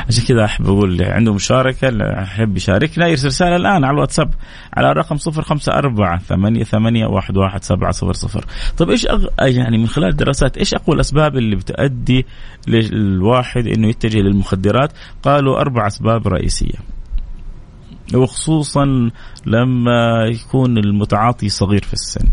عشان 0.09 0.25
كذا 0.25 0.45
أحب 0.45 0.67
أقول 0.67 0.91
اللي 0.91 1.05
عنده 1.05 1.35
مشاركة 1.35 1.89
اللي 1.89 2.23
يحب 2.23 2.57
يشاركنا 2.57 3.07
يرسل 3.07 3.27
رسالة 3.27 3.57
الآن 3.57 3.85
على 3.85 3.95
الواتساب 3.95 4.35
على 4.75 4.91
الرقم 4.91 5.17
054 5.39 6.19
88 6.19 7.17
11 7.19 7.63
700 7.93 8.45
طيب 8.77 8.91
إيش 8.91 9.07
أغ... 9.07 9.27
يعني 9.41 9.79
من 9.79 9.87
خلال 9.87 10.09
الدراسات 10.09 10.57
إيش 10.57 10.75
أقوى 10.75 10.95
الأسباب 10.95 11.37
اللي 11.37 11.57
بتؤدي 11.57 12.27
للواحد 12.69 13.67
إنه 13.67 13.89
يتجه 13.89 14.19
للمخدرات؟ 14.19 14.93
قالوا 15.23 15.61
أربع 15.61 15.87
أسباب 15.87 16.29
رئيسية. 16.29 16.79
وخصوصا 18.15 19.11
لما 19.47 20.25
يكون 20.25 20.79
المتعاطي 20.79 21.49
صغير 21.49 21.83
في 21.83 21.93
السن. 21.93 22.29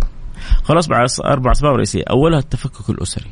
خلاص 0.63 0.89
أربع 1.21 1.51
أسباب 1.51 1.75
رئيسية 1.75 2.03
أولها 2.09 2.39
التفكك 2.39 2.89
الأسري 2.89 3.29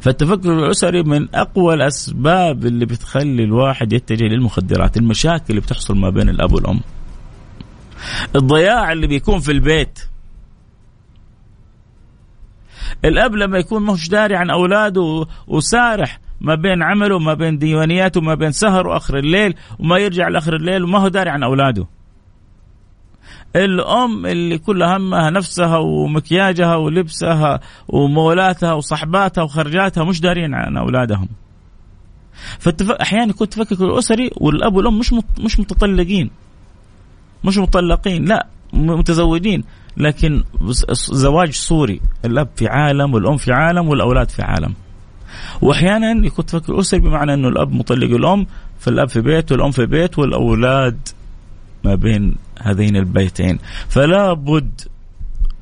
فالتفكك 0.00 0.46
الأسري 0.46 1.02
من 1.02 1.34
أقوى 1.34 1.74
الأسباب 1.74 2.66
اللي 2.66 2.86
بتخلي 2.86 3.44
الواحد 3.44 3.92
يتجه 3.92 4.24
للمخدرات 4.24 4.96
المشاكل 4.96 5.44
اللي 5.50 5.60
بتحصل 5.60 5.96
ما 5.96 6.10
بين 6.10 6.28
الأب 6.28 6.52
والأم. 6.52 6.80
الضياع 8.36 8.92
اللي 8.92 9.06
بيكون 9.06 9.40
في 9.40 9.52
البيت. 9.52 9.98
الأب 13.04 13.34
لما 13.34 13.58
يكون 13.58 13.82
مش 13.82 14.08
داري 14.08 14.36
عن 14.36 14.50
أولاده 14.50 15.26
وسارح 15.46 16.20
ما 16.40 16.54
بين 16.54 16.82
عمله 16.82 17.16
وما 17.16 17.34
بين 17.34 17.58
ديوانياته 17.58 18.20
وما 18.20 18.34
بين 18.34 18.52
سهر 18.52 18.86
وآخر 18.86 19.18
الليل 19.18 19.54
وما 19.78 19.98
يرجع 19.98 20.28
لآخر 20.28 20.56
الليل 20.56 20.84
وما 20.84 20.98
هو 20.98 21.08
داري 21.08 21.30
عن 21.30 21.42
أولاده. 21.42 21.86
الأم 23.56 24.26
اللي 24.26 24.58
كل 24.58 24.82
همها 24.82 25.30
نفسها 25.30 25.76
ومكياجها 25.76 26.76
ولبسها 26.76 27.60
ومولاتها 27.88 28.72
وصحباتها 28.72 29.42
وخرجاتها 29.42 30.04
مش 30.04 30.20
دارين 30.20 30.54
عن 30.54 30.76
أولادهم. 30.76 31.28
فالتف... 32.58 32.90
أحيانا 32.90 33.30
يكون 33.30 33.48
تفكك 33.48 33.80
الأسري 33.80 34.30
والأب 34.36 34.74
والأم 34.74 34.98
مش. 34.98 35.14
مش 35.40 35.60
متطلقين. 35.60 36.30
مش 37.44 37.58
مطلقين 37.58 38.24
لا 38.24 38.46
متزوجين. 38.72 39.64
لكن 39.96 40.44
زواج 41.12 41.52
صوري 41.52 42.00
الأب 42.24 42.48
في 42.56 42.68
عالم 42.68 43.14
والأم 43.14 43.36
في 43.36 43.52
عالم 43.52 43.88
والأولاد 43.88 44.30
في 44.30 44.42
عالم. 44.42 44.74
وأحيانا 45.62 46.26
يكون 46.26 46.46
تفكر 46.46 46.80
اسري 46.80 47.00
بمعنى 47.00 47.34
إنه 47.34 47.48
الأب 47.48 47.72
مطلق 47.72 48.16
الأم 48.16 48.46
فالأب 48.78 49.08
في 49.08 49.20
بيت 49.20 49.52
والأم 49.52 49.70
في 49.70 49.86
بيت 49.86 50.18
والأولاد 50.18 51.08
ما 51.84 51.94
بين 51.94 52.36
هذين 52.60 52.96
البيتين. 52.96 53.58
فلا 53.88 54.32
بد 54.32 54.80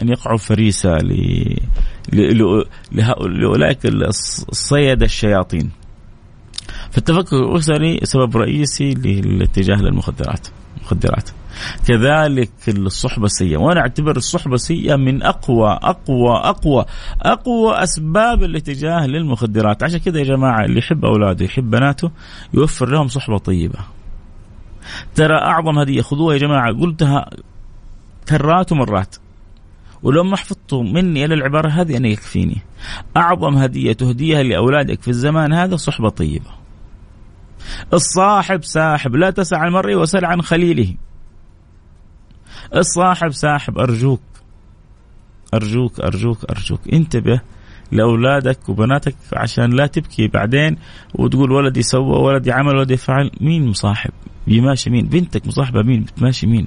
أن 0.03 0.09
يقعوا 0.09 0.39
فريسة 0.39 0.97
ل... 0.97 1.57
لأولئك 2.93 3.87
الصيد 3.87 5.03
الشياطين. 5.03 5.71
فالتفكك 6.91 7.33
الأسري 7.33 8.01
سبب 8.03 8.37
رئيسي 8.37 8.95
للاتجاه 8.95 9.77
للمخدرات. 9.77 10.49
المخدرات 10.79 11.31
كذلك 11.89 12.51
الصحبة 12.69 13.25
السيئة. 13.25 13.57
وأنا 13.57 13.81
أعتبر 13.81 14.17
الصحبة 14.17 14.55
السيئة 14.55 14.97
من 14.97 15.23
أقوى 15.23 15.79
أقوى 15.83 16.37
أقوى 16.37 16.85
أقوى 17.23 17.83
أسباب 17.83 18.43
الاتجاه 18.43 19.07
للمخدرات. 19.07 19.83
عشان 19.83 19.99
كذا 19.99 20.19
يا 20.19 20.25
جماعة 20.25 20.65
اللي 20.65 20.79
يحب 20.79 21.05
أولاده 21.05 21.45
يحب 21.45 21.71
بناته 21.71 22.11
يوفر 22.55 22.89
لهم 22.89 23.09
صحبة 23.09 23.39
طيبة. 23.39 23.79
ترى 25.15 25.35
أعظم 25.35 25.79
هدية 25.79 26.03
خذوها 26.03 26.35
يا 26.35 26.39
جماعة. 26.39 26.73
قلتها 26.73 27.31
كرات 28.29 28.73
ومرات. 28.73 29.17
ولو 30.03 30.25
ما 30.25 30.37
حفظتوا 30.37 30.83
مني 30.83 31.25
إلا 31.25 31.35
العبارة 31.35 31.69
هذه 31.69 31.97
أنا 31.97 32.09
يكفيني. 32.09 32.63
أعظم 33.17 33.57
هدية 33.57 33.93
تهديها 33.93 34.43
لأولادك 34.43 35.03
في 35.03 35.09
الزمان 35.09 35.53
هذا 35.53 35.77
صحبة 35.77 36.09
طيبة. 36.09 36.51
الصاحب 37.93 38.65
ساحب. 38.65 39.17
لا 39.17 39.31
تسع 39.31 39.59
عن 39.59 39.95
وسل 39.95 40.25
عن 40.25 40.43
خليله. 40.43 40.95
الصاحب 42.77 43.31
ساحب. 43.31 43.79
أرجوك. 43.79 44.21
أرجوك 45.55 46.01
أرجوك 46.01 46.51
أرجوك. 46.51 46.81
انتبه 46.93 47.41
لأولادك 47.93 48.69
وبناتك 48.69 49.17
عشان 49.33 49.71
لا 49.71 49.87
تبكي 49.87 50.29
بعدين 50.29 50.77
وتقول 51.15 51.53
ولدي 51.53 51.83
سوى 51.83 52.19
ولدي 52.19 52.53
عمل 52.53 52.77
ولدي 52.77 52.97
فعل. 52.97 53.31
مين 53.41 53.69
مصاحب؟ 53.69 54.11
بيماشي 54.47 54.91
مين؟ 54.91 55.07
بنتك 55.07 55.47
مصاحبة 55.47 55.83
مين؟ 55.83 56.03
بتماشي 56.03 56.47
مين؟ 56.47 56.67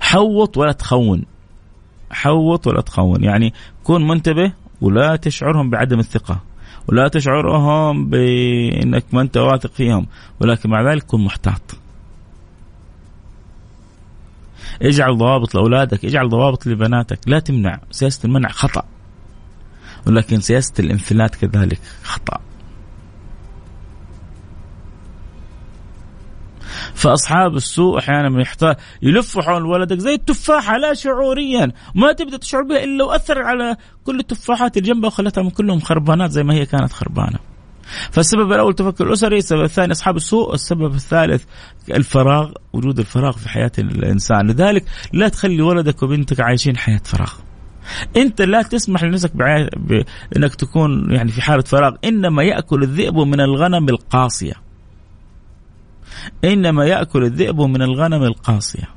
حوط 0.00 0.56
ولا 0.56 0.72
تخون. 0.72 1.24
حوط 2.10 2.66
ولا 2.66 2.80
تخون. 2.80 3.24
يعني 3.24 3.54
كن 3.84 4.06
منتبه 4.06 4.52
ولا 4.80 5.16
تشعرهم 5.16 5.70
بعدم 5.70 5.98
الثقة. 5.98 6.40
ولا 6.88 7.08
تشعرهم 7.08 8.10
بإنك 8.10 9.04
ما 9.12 9.20
أنت 9.20 9.36
واثق 9.36 9.72
فيهم. 9.72 10.06
ولكن 10.40 10.70
مع 10.70 10.92
ذلك 10.92 11.02
كن 11.02 11.20
محتاط. 11.20 11.76
اجعل 14.82 15.18
ضوابط 15.18 15.54
لأولادك. 15.54 16.04
اجعل 16.04 16.28
ضوابط 16.28 16.66
لبناتك. 16.66 17.18
لا 17.26 17.38
تمنع. 17.38 17.80
سياسة 17.90 18.26
المنع 18.26 18.48
خطأ. 18.48 18.82
ولكن 20.06 20.40
سياسة 20.40 20.74
الانفلات 20.78 21.34
كذلك 21.34 21.80
خطأ. 22.02 22.40
فأصحاب 26.94 27.56
السوء 27.56 27.98
أحيانا 27.98 28.40
يحتاج 28.40 28.76
يلفوا 29.02 29.42
حول 29.42 29.66
ولدك 29.66 29.98
زي 29.98 30.14
التفاحة 30.14 30.76
لا 30.76 30.94
شعوريا 30.94 31.72
ما 31.94 32.12
تبدا 32.12 32.36
تشعر 32.36 32.62
بها 32.62 32.84
إلا 32.84 33.04
واثر 33.04 33.42
على 33.42 33.76
كل 34.04 34.18
التفاحات 34.18 34.76
اللي 34.76 34.88
جنبها 34.88 35.06
وخلتها 35.06 35.50
كلهم 35.50 35.80
خربانات 35.80 36.30
زي 36.30 36.42
ما 36.42 36.54
هي 36.54 36.66
كانت 36.66 36.92
خربانة. 36.92 37.38
فالسبب 38.10 38.52
الأول 38.52 38.70
التفكر 38.70 39.06
الأسري، 39.06 39.38
السبب 39.38 39.62
الثاني 39.62 39.92
أصحاب 39.92 40.16
السوء، 40.16 40.54
السبب 40.54 40.94
الثالث 40.94 41.44
الفراغ، 41.90 42.52
وجود 42.72 42.98
الفراغ 42.98 43.32
في 43.32 43.48
حياة 43.48 43.72
الإنسان، 43.78 44.46
لذلك 44.46 44.84
لا 45.12 45.28
تخلي 45.28 45.62
ولدك 45.62 46.02
وبنتك 46.02 46.40
عايشين 46.40 46.76
حياة 46.76 47.00
فراغ. 47.04 47.32
أنت 48.16 48.42
لا 48.42 48.62
تسمح 48.62 49.02
لنفسك 49.04 49.36
بانك 49.36 50.54
تكون 50.54 51.12
يعني 51.12 51.30
في 51.30 51.42
حالة 51.42 51.62
فراغ، 51.62 51.94
إنما 52.04 52.42
يأكل 52.42 52.82
الذئب 52.82 53.16
من 53.16 53.40
الغنم 53.40 53.88
القاصية. 53.88 54.65
إنما 56.44 56.84
يأكل 56.84 57.24
الذئب 57.24 57.60
من 57.60 57.82
الغنم 57.82 58.22
القاصية. 58.22 58.88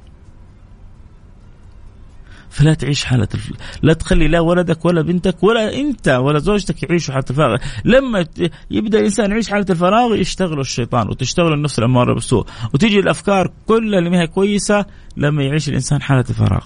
فلا 2.50 2.74
تعيش 2.74 3.06
حالة 3.06 3.28
الف... 3.34 3.52
لا 3.82 3.94
تخلي 3.94 4.28
لا 4.28 4.40
ولدك 4.40 4.86
ولا 4.86 5.02
بنتك 5.02 5.44
ولا 5.44 5.76
أنت 5.76 6.08
ولا 6.08 6.40
زوجتك 6.40 6.84
يعيشوا 6.84 7.14
حالة 7.14 7.26
الفراغ. 7.30 7.58
لما 7.86 8.26
يبدأ 8.72 9.00
الإنسان 9.00 9.32
يعيش 9.32 9.50
حالة 9.50 9.66
الفراغ 9.70 10.16
يشتغل 10.16 10.60
الشيطان 10.60 11.10
وتشتغل 11.10 11.54
النفس 11.54 11.80
الأمارة 11.80 12.14
بالسوء 12.14 12.46
وتيجي 12.74 13.00
الأفكار 13.00 13.52
كلها 13.68 14.00
اللي 14.00 14.10
ما 14.10 14.22
هي 14.22 14.28
كويسة 14.28 14.86
لما 15.18 15.44
يعيش 15.44 15.70
الإنسان 15.70 16.02
حالة 16.02 16.26
الفراغ. 16.30 16.66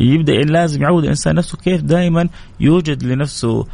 يبدأ 0.00 0.32
لازم 0.32 0.82
يعود 0.82 1.02
الإنسان 1.02 1.34
نفسه 1.34 1.58
كيف 1.58 1.82
دائما 1.82 2.28
يوجد 2.60 3.02
لنفسه 3.02 3.66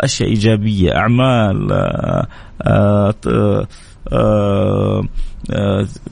أشياء 0.00 0.28
إيجابية 0.28 0.96
أعمال 0.96 1.72
آآ 1.72 2.26
آآ 2.62 3.66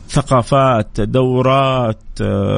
ثقافات 0.09 1.01
دورات 1.01 2.03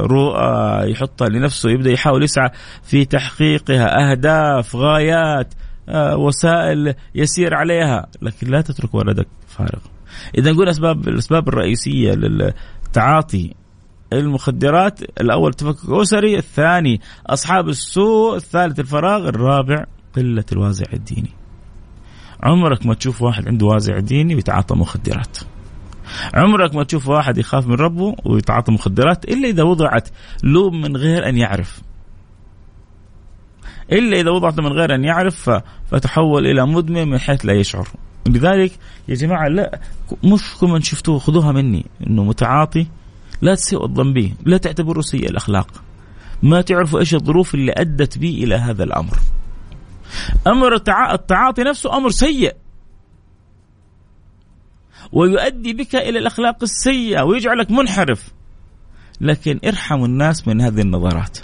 رؤى 0.02 0.90
يحطها 0.90 1.28
لنفسه 1.28 1.70
يبدأ 1.70 1.90
يحاول 1.90 2.22
يسعى 2.22 2.50
في 2.82 3.04
تحقيقها 3.04 4.10
أهداف 4.10 4.76
غايات 4.76 5.54
وسائل 5.94 6.94
يسير 7.14 7.54
عليها. 7.54 8.06
لكن 8.22 8.46
لا 8.50 8.60
تترك 8.60 8.94
ولدك 8.94 9.28
فارغ. 9.46 9.80
إذا 10.38 10.52
نقول 10.52 10.68
اسباب 10.68 11.08
الأسباب 11.08 11.48
الرئيسية 11.48 12.12
للتعاطي 12.12 13.54
المخدرات 14.12 15.02
الأول 15.20 15.54
تفكك 15.54 15.90
أسري 15.90 16.38
الثاني 16.38 17.00
أصحاب 17.26 17.68
السوء 17.68 18.36
الثالث 18.36 18.80
الفراغ 18.80 19.28
الرابع 19.28 19.84
قلة 20.16 20.44
الوازع 20.52 20.86
الديني. 20.92 21.37
عمرك 22.42 22.86
ما 22.86 22.94
تشوف 22.94 23.22
واحد 23.22 23.48
عنده 23.48 23.66
وازع 23.66 23.98
ديني 23.98 24.34
ويتعاطى 24.34 24.74
مخدرات. 24.74 25.38
عمرك 26.34 26.74
ما 26.74 26.84
تشوف 26.84 27.08
واحد 27.08 27.38
يخاف 27.38 27.66
من 27.66 27.74
ربه 27.74 28.14
ويتعاطى 28.24 28.72
مخدرات 28.72 29.24
إلا 29.24 29.48
إذا 29.48 29.62
وضعت 29.62 30.08
له 30.44 30.70
من 30.70 30.96
غير 30.96 31.28
أن 31.28 31.36
يعرف. 31.36 31.80
إلا 33.92 34.20
إذا 34.20 34.30
وضعت 34.30 34.60
من 34.60 34.72
غير 34.72 34.94
أن 34.94 35.04
يعرف 35.04 35.50
فتحول 35.90 36.46
إلى 36.46 36.66
مدمن 36.66 37.08
من 37.08 37.18
حيث 37.18 37.46
لا 37.46 37.52
يشعر. 37.52 37.88
لذلك 38.28 38.72
يا 39.08 39.14
جماعة 39.14 39.48
لا 39.48 39.80
مش 40.24 40.54
كل 40.60 40.66
من 40.66 40.80
شفتوه 40.80 41.18
خذوها 41.18 41.52
مني. 41.52 41.86
إنه 42.06 42.24
متعاطي 42.24 42.86
لا 43.42 43.54
تسيئوا 43.54 43.84
الظن 43.84 44.12
به 44.12 44.32
لا 44.44 44.56
تعتبروه 44.56 45.02
سيء 45.02 45.30
الأخلاق. 45.30 45.68
ما 46.42 46.60
تعرفوا 46.60 47.00
إيش 47.00 47.14
الظروف 47.14 47.54
اللي 47.54 47.72
أدت 47.76 48.18
به 48.18 48.40
إلى 48.44 48.54
هذا 48.54 48.84
الأمر. 48.84 49.18
أمر 50.46 50.74
التعاطي 51.12 51.62
نفسه 51.62 51.96
أمر 51.96 52.10
سيء. 52.10 52.54
ويؤدي 55.12 55.72
بك 55.72 55.96
إلى 55.96 56.18
الأخلاق 56.18 56.62
السيئة 56.62 57.22
ويجعلك 57.22 57.70
منحرف. 57.70 58.32
لكن 59.20 59.60
ارحموا 59.64 60.06
الناس 60.06 60.48
من 60.48 60.60
هذه 60.60 60.80
النظرات. 60.80 61.38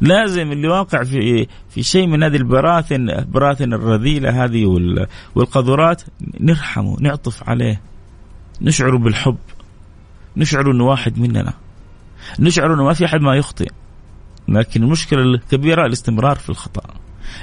لازم 0.00 0.52
اللي 0.52 0.68
واقع 0.68 1.04
في 1.04 1.46
في 1.68 1.82
شيء 1.82 2.06
من 2.06 2.22
هذه 2.22 2.36
البراثن 2.36 3.10
البراثن 3.10 3.72
الرذيلة 3.72 4.44
هذه 4.44 4.66
والقذورات 5.34 6.02
نرحمه 6.40 6.96
نعطف 7.00 7.48
عليه. 7.48 7.80
نشعر 8.60 8.96
بالحب. 8.96 9.38
نشعر 10.36 10.70
إنه 10.70 10.84
واحد 10.84 11.18
مننا. 11.18 11.52
نشعر 12.38 12.74
إنه 12.74 12.84
ما 12.84 12.92
في 12.92 13.04
أحد 13.04 13.20
ما 13.20 13.36
يخطئ. 13.36 13.68
لكن 14.48 14.82
المشكلة 14.82 15.22
الكبيرة 15.22 15.86
الاستمرار 15.86 16.36
في 16.36 16.50
الخطأ. 16.50 16.94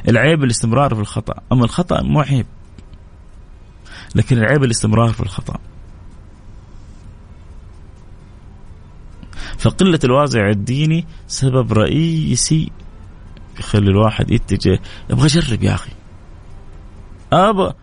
العيب 0.07 0.43
الاستمرار 0.43 0.95
في 0.95 1.01
الخطأ. 1.01 1.33
أما 1.51 1.63
الخطأ 1.63 2.01
مو 2.01 2.21
عيب 2.21 2.45
لكن 4.15 4.37
العيب 4.37 4.63
الاستمرار 4.63 5.09
في 5.09 5.21
الخطأ. 5.21 5.59
فقلة 9.57 9.99
الوازع 10.03 10.49
الديني 10.49 11.05
سبب 11.27 11.73
رئيسي 11.73 12.71
يخلي 13.59 13.89
الواحد 13.89 14.31
يتجه 14.31 14.79
يبغى 15.09 15.25
اجرب 15.25 15.63
يا 15.63 15.73
أخي. 15.73 15.91
ابى 17.33 17.73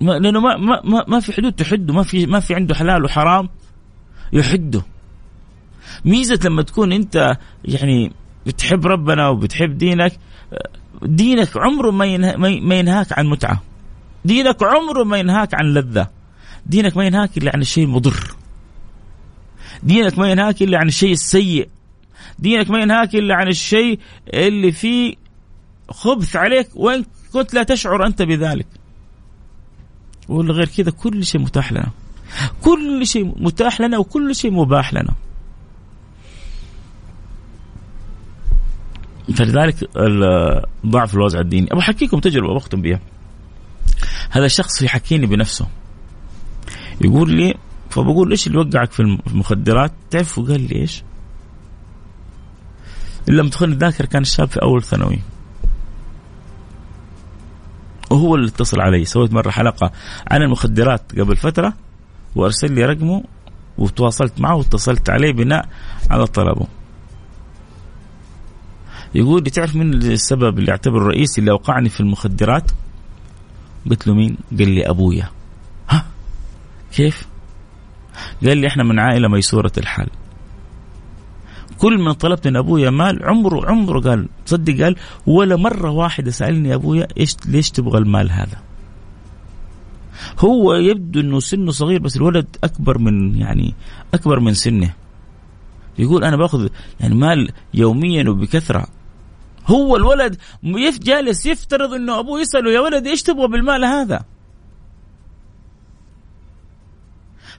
ما 0.00 0.12
لأنه 0.12 0.40
ما 0.40 0.56
ما, 0.84 1.04
ما 1.08 1.20
في 1.20 1.32
حدود 1.32 1.52
تحده. 1.52 1.94
ما 1.94 2.02
في 2.02 2.26
ما 2.26 2.40
في 2.40 2.54
عنده 2.54 2.74
حلال 2.74 3.04
وحرام 3.04 3.48
يحده. 4.32 4.82
ميزة 6.06 6.38
لما 6.44 6.62
تكون 6.62 6.92
انت 6.92 7.36
يعني 7.64 8.12
بتحب 8.46 8.86
ربنا 8.86 9.28
وبتحب 9.28 9.78
دينك 9.78 10.18
دينك 11.02 11.56
عمره 11.56 11.90
ما 11.90 12.36
ما 12.60 12.74
ينهاك 12.74 13.18
عن 13.18 13.26
متعة. 13.26 13.62
دينك 14.24 14.62
عمره 14.62 15.04
ما 15.04 15.18
ينهاك 15.18 15.54
عن 15.54 15.66
لذة. 15.66 16.08
دينك 16.66 16.96
ما 16.96 17.06
ينهاك 17.06 17.38
إلا 17.38 17.50
عن 17.54 17.60
الشيء 17.60 17.84
المضر. 17.84 18.34
دينك 19.82 20.18
ما 20.18 20.30
ينهاك 20.30 20.62
إلا 20.62 20.78
عن 20.78 20.88
الشيء 20.88 21.12
السيء. 21.12 21.68
دينك 22.38 22.70
ما 22.70 22.80
ينهاك 22.80 23.14
إلا 23.14 23.34
عن 23.34 23.48
الشيء 23.48 23.98
اللي 24.34 24.72
فيه 24.72 25.14
خبث 25.88 26.36
عليك 26.36 26.68
وإن 26.74 27.04
كنت 27.32 27.54
لا 27.54 27.62
تشعر 27.62 28.06
أنت 28.06 28.22
بذلك. 28.22 28.66
ولا 30.28 30.52
غير 30.52 30.68
كذا 30.68 30.90
كل 30.90 31.24
شيء 31.24 31.40
متاح 31.40 31.72
لنا. 31.72 31.90
كل 32.62 33.06
شيء 33.06 33.24
متاح 33.36 33.80
لنا 33.80 33.98
وكل 33.98 34.34
شيء 34.34 34.50
مباح 34.50 34.94
لنا. 34.94 35.14
فلذلك 39.34 39.90
ضعف 40.86 41.14
الوازع 41.14 41.40
الديني. 41.40 41.66
أبغى 41.72 41.80
احكيكم 41.80 42.18
تجربة 42.18 42.52
وأختم 42.52 42.82
بها 42.82 43.00
هذا 44.30 44.46
الشخص 44.46 44.82
يحكيني 44.82 45.26
بنفسه. 45.26 45.66
يقول 47.00 47.32
لي 47.32 47.54
فبقول 47.90 48.30
إيش 48.30 48.46
اللي 48.46 48.58
وقعك 48.58 48.92
في 48.92 49.00
المخدرات؟ 49.00 49.92
تعرفوا 50.10 50.46
قال 50.46 50.60
لي 50.60 50.76
إيش؟ 50.76 51.02
إلا 53.28 53.42
لم 53.42 53.48
تخن 53.48 53.72
الذاكرة 53.72 54.06
كان 54.06 54.22
الشاب 54.22 54.48
في 54.48 54.62
أول 54.62 54.82
ثانوي. 54.82 55.18
وهو 58.10 58.34
اللي 58.34 58.48
اتصل 58.48 58.80
علي. 58.80 59.04
سويت 59.04 59.32
مرة 59.32 59.50
حلقة 59.50 59.92
عن 60.30 60.42
المخدرات 60.42 61.18
قبل 61.18 61.36
فترة 61.36 61.72
وأرسل 62.36 62.72
لي 62.72 62.84
رقمه 62.84 63.24
وتواصلت 63.78 64.40
معه 64.40 64.54
واتصلت 64.56 65.10
عليه 65.10 65.32
بناء 65.32 65.68
على 66.10 66.26
طلبه. 66.26 66.66
يقول 69.16 69.44
لي 69.44 69.50
تعرف 69.50 69.76
من 69.76 69.94
السبب 69.94 70.58
اللي 70.58 70.70
اعتبره 70.70 71.02
الرئيسي 71.02 71.40
اللي 71.40 71.50
اوقعني 71.50 71.88
في 71.88 72.00
المخدرات؟ 72.00 72.70
قلت 73.90 74.06
له 74.06 74.14
مين؟ 74.14 74.36
قال 74.58 74.68
لي 74.68 74.90
أبويا. 74.90 75.28
ها؟ 75.88 76.06
كيف؟ 76.92 77.26
قال 78.46 78.58
لي 78.58 78.66
إحنا 78.66 78.84
من 78.84 78.98
عائلة 78.98 79.28
ميسورة 79.28 79.72
الحال. 79.78 80.08
كل 81.78 81.98
من 81.98 82.12
طلبت 82.12 82.48
من 82.48 82.56
أبويا 82.56 82.90
مال 82.90 83.24
عمره 83.24 83.70
عمره 83.70 84.00
قال 84.00 84.28
تصدق 84.46 84.82
قال 84.82 84.96
ولا 85.26 85.56
مرة 85.56 85.90
واحدة 85.90 86.30
سألني 86.30 86.74
أبويا 86.74 87.08
إيش 87.16 87.36
ليش 87.46 87.70
تبغى 87.70 87.98
المال 87.98 88.30
هذا؟ 88.30 88.58
هو 90.38 90.74
يبدو 90.74 91.20
إنه 91.20 91.40
سنه 91.40 91.70
صغير 91.70 92.00
بس 92.00 92.16
الولد 92.16 92.46
أكبر 92.64 92.98
من 92.98 93.34
يعني 93.38 93.74
أكبر 94.14 94.40
من 94.40 94.54
سنه. 94.54 94.94
يقول 95.98 96.24
أنا 96.24 96.36
باخذ 96.36 96.68
يعني 97.00 97.14
مال 97.14 97.52
يوميا 97.74 98.30
وبكثرة 98.30 98.86
هو 99.66 99.96
الولد 99.96 100.36
جالس 101.02 101.46
يفترض 101.46 101.94
إنه 101.94 102.18
أبوه 102.18 102.40
يسأله 102.40 102.70
يا 102.72 102.80
ولد 102.80 103.06
إيش 103.06 103.22
تبغى 103.22 103.48
بالمال 103.48 103.84
هذا؟ 103.84 104.24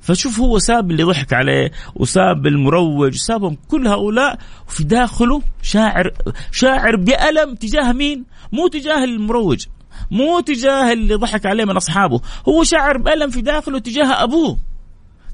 فشوف 0.01 0.39
هو 0.39 0.59
ساب 0.59 0.91
اللي 0.91 1.03
ضحك 1.03 1.33
عليه 1.33 1.71
وساب 1.95 2.47
المروج 2.47 3.15
سابهم 3.15 3.57
كل 3.67 3.87
هؤلاء 3.87 4.39
وفي 4.67 4.83
داخله 4.83 5.41
شاعر 5.61 6.11
شاعر 6.51 6.95
بألم 6.95 7.55
تجاه 7.55 7.91
مين؟ 7.91 8.25
مو 8.51 8.67
تجاه 8.67 9.03
المروج 9.03 9.65
مو 10.11 10.39
تجاه 10.39 10.93
اللي 10.93 11.15
ضحك 11.15 11.45
عليه 11.45 11.65
من 11.65 11.75
أصحابه 11.75 12.21
هو 12.49 12.63
شاعر 12.63 12.97
بألم 12.97 13.29
في 13.29 13.41
داخله 13.41 13.79
تجاه 13.79 14.23
أبوه 14.23 14.57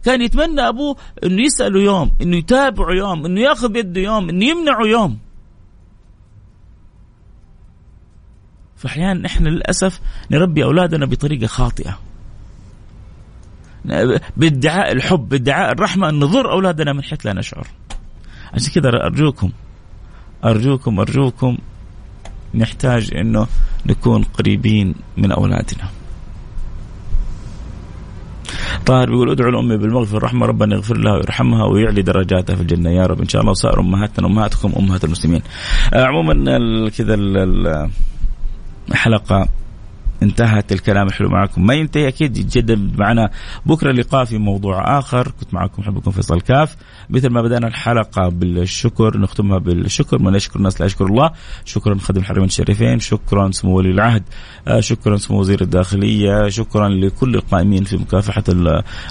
كان 0.05 0.21
يتمنى 0.21 0.67
أبوه 0.67 0.95
أنه 1.23 1.41
يسأله 1.41 1.81
يوم 1.81 2.11
أنه 2.21 2.37
يتابعه 2.37 2.93
يوم 2.93 3.25
أنه 3.25 3.41
يأخذ 3.41 3.69
بيده 3.69 4.01
يوم 4.01 4.29
أنه 4.29 4.45
يمنعه 4.45 4.85
يوم 4.85 5.19
فأحيانا 8.83 9.25
إحنا 9.25 9.49
للأسف 9.49 9.99
نربي 10.31 10.63
أولادنا 10.63 11.05
بطريقة 11.05 11.47
خاطئة. 11.47 11.99
بادعاء 14.37 14.91
الحب 14.91 15.29
بادعاء 15.29 15.71
الرحمة 15.71 16.09
أن 16.09 16.19
نضر 16.19 16.51
أولادنا 16.51 16.93
من 16.93 17.03
حيث 17.03 17.25
لا 17.25 17.33
نشعر. 17.33 17.67
عشان 18.53 18.73
كذا 18.73 18.89
أرجوكم 18.89 19.49
أرجوكم 20.45 20.99
أرجوكم 20.99 21.57
نحتاج 22.55 23.13
إنه 23.13 23.47
نكون 23.85 24.23
قريبين 24.23 24.95
من 25.17 25.31
أولادنا. 25.31 25.89
طاهر 28.85 29.09
بيقول 29.09 29.31
ادعو 29.31 29.49
لامي 29.49 29.77
بالمغفرة 29.77 30.15
والرحمة 30.15 30.45
ربنا 30.45 30.75
يغفر 30.75 30.97
لها 30.97 31.13
ويرحمها 31.13 31.65
ويعلي 31.65 32.01
درجاتها 32.01 32.55
في 32.55 32.61
الجنة. 32.61 32.89
يا 32.89 33.05
رب 33.05 33.21
إن 33.21 33.27
شاء 33.27 33.41
الله 33.41 33.51
وسائر 33.51 33.79
أمهاتنا 33.79 34.27
أمهاتكم 34.27 34.73
أمهات 34.79 35.03
المسلمين. 35.03 35.41
عموما 35.93 36.33
كذا 36.89 37.15
حلقة 38.93 39.47
انتهت 40.23 40.71
الكلام 40.71 41.07
الحلو 41.07 41.29
معكم 41.29 41.65
ما 41.65 41.73
ينتهي 41.73 42.07
أكيد 42.07 42.37
يتجدد 42.37 42.99
معنا 42.99 43.29
بكرة 43.65 43.91
لقاء 43.91 44.25
في 44.25 44.37
موضوع 44.37 44.99
آخر. 44.99 45.31
كنت 45.39 45.53
معكم 45.53 45.81
أحبكم 45.81 46.11
فيصل 46.11 46.41
كاف. 46.41 46.75
مثل 47.09 47.29
ما 47.29 47.41
بدأنا 47.41 47.67
الحلقة 47.67 48.29
بالشكر 48.29 49.17
نختمها 49.17 49.57
بالشكر. 49.57 50.19
من 50.19 50.35
يشكر 50.35 50.57
الناس 50.57 50.81
لا 50.81 50.85
يشكر 50.85 51.05
الله. 51.05 51.31
شكرا 51.65 51.97
خادم 51.97 52.21
الحرمين 52.21 52.45
الشريفين. 52.45 52.99
شكرا 52.99 53.51
سمو 53.51 53.77
ولي 53.77 53.91
العهد. 53.91 54.23
آه، 54.67 54.79
شكرا 54.79 55.17
سمو 55.17 55.39
وزير 55.39 55.61
الداخلية. 55.61 56.49
شكرا 56.49 56.89
لكل 56.89 57.35
القائمين 57.35 57.83
في 57.83 57.97
مكافحة 57.97 58.43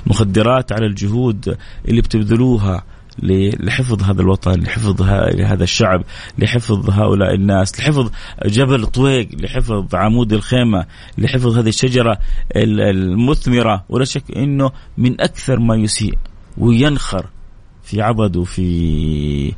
المخدرات 0.06 0.72
على 0.72 0.86
الجهود 0.86 1.56
اللي 1.88 2.00
بتبذلوها. 2.00 2.82
لحفظ 3.18 4.02
هذا 4.02 4.22
الوطن 4.22 4.60
لحفظ 4.60 5.02
هذا 5.42 5.64
الشعب 5.64 6.04
لحفظ 6.38 6.90
هؤلاء 6.90 7.34
الناس 7.34 7.80
لحفظ 7.80 8.10
جبل 8.46 8.86
طويق 8.86 9.28
لحفظ 9.40 9.94
عمود 9.94 10.32
الخيمة 10.32 10.86
لحفظ 11.18 11.58
هذه 11.58 11.68
الشجرة 11.68 12.18
المثمرة. 12.56 13.84
ولا 13.88 14.04
شك 14.04 14.36
أنه 14.36 14.70
من 14.98 15.20
أكثر 15.20 15.58
ما 15.60 15.76
يسيء 15.76 16.18
وينخر 16.58 17.26
في 17.82 18.02
عبد 18.02 18.36
وفي 18.36 19.52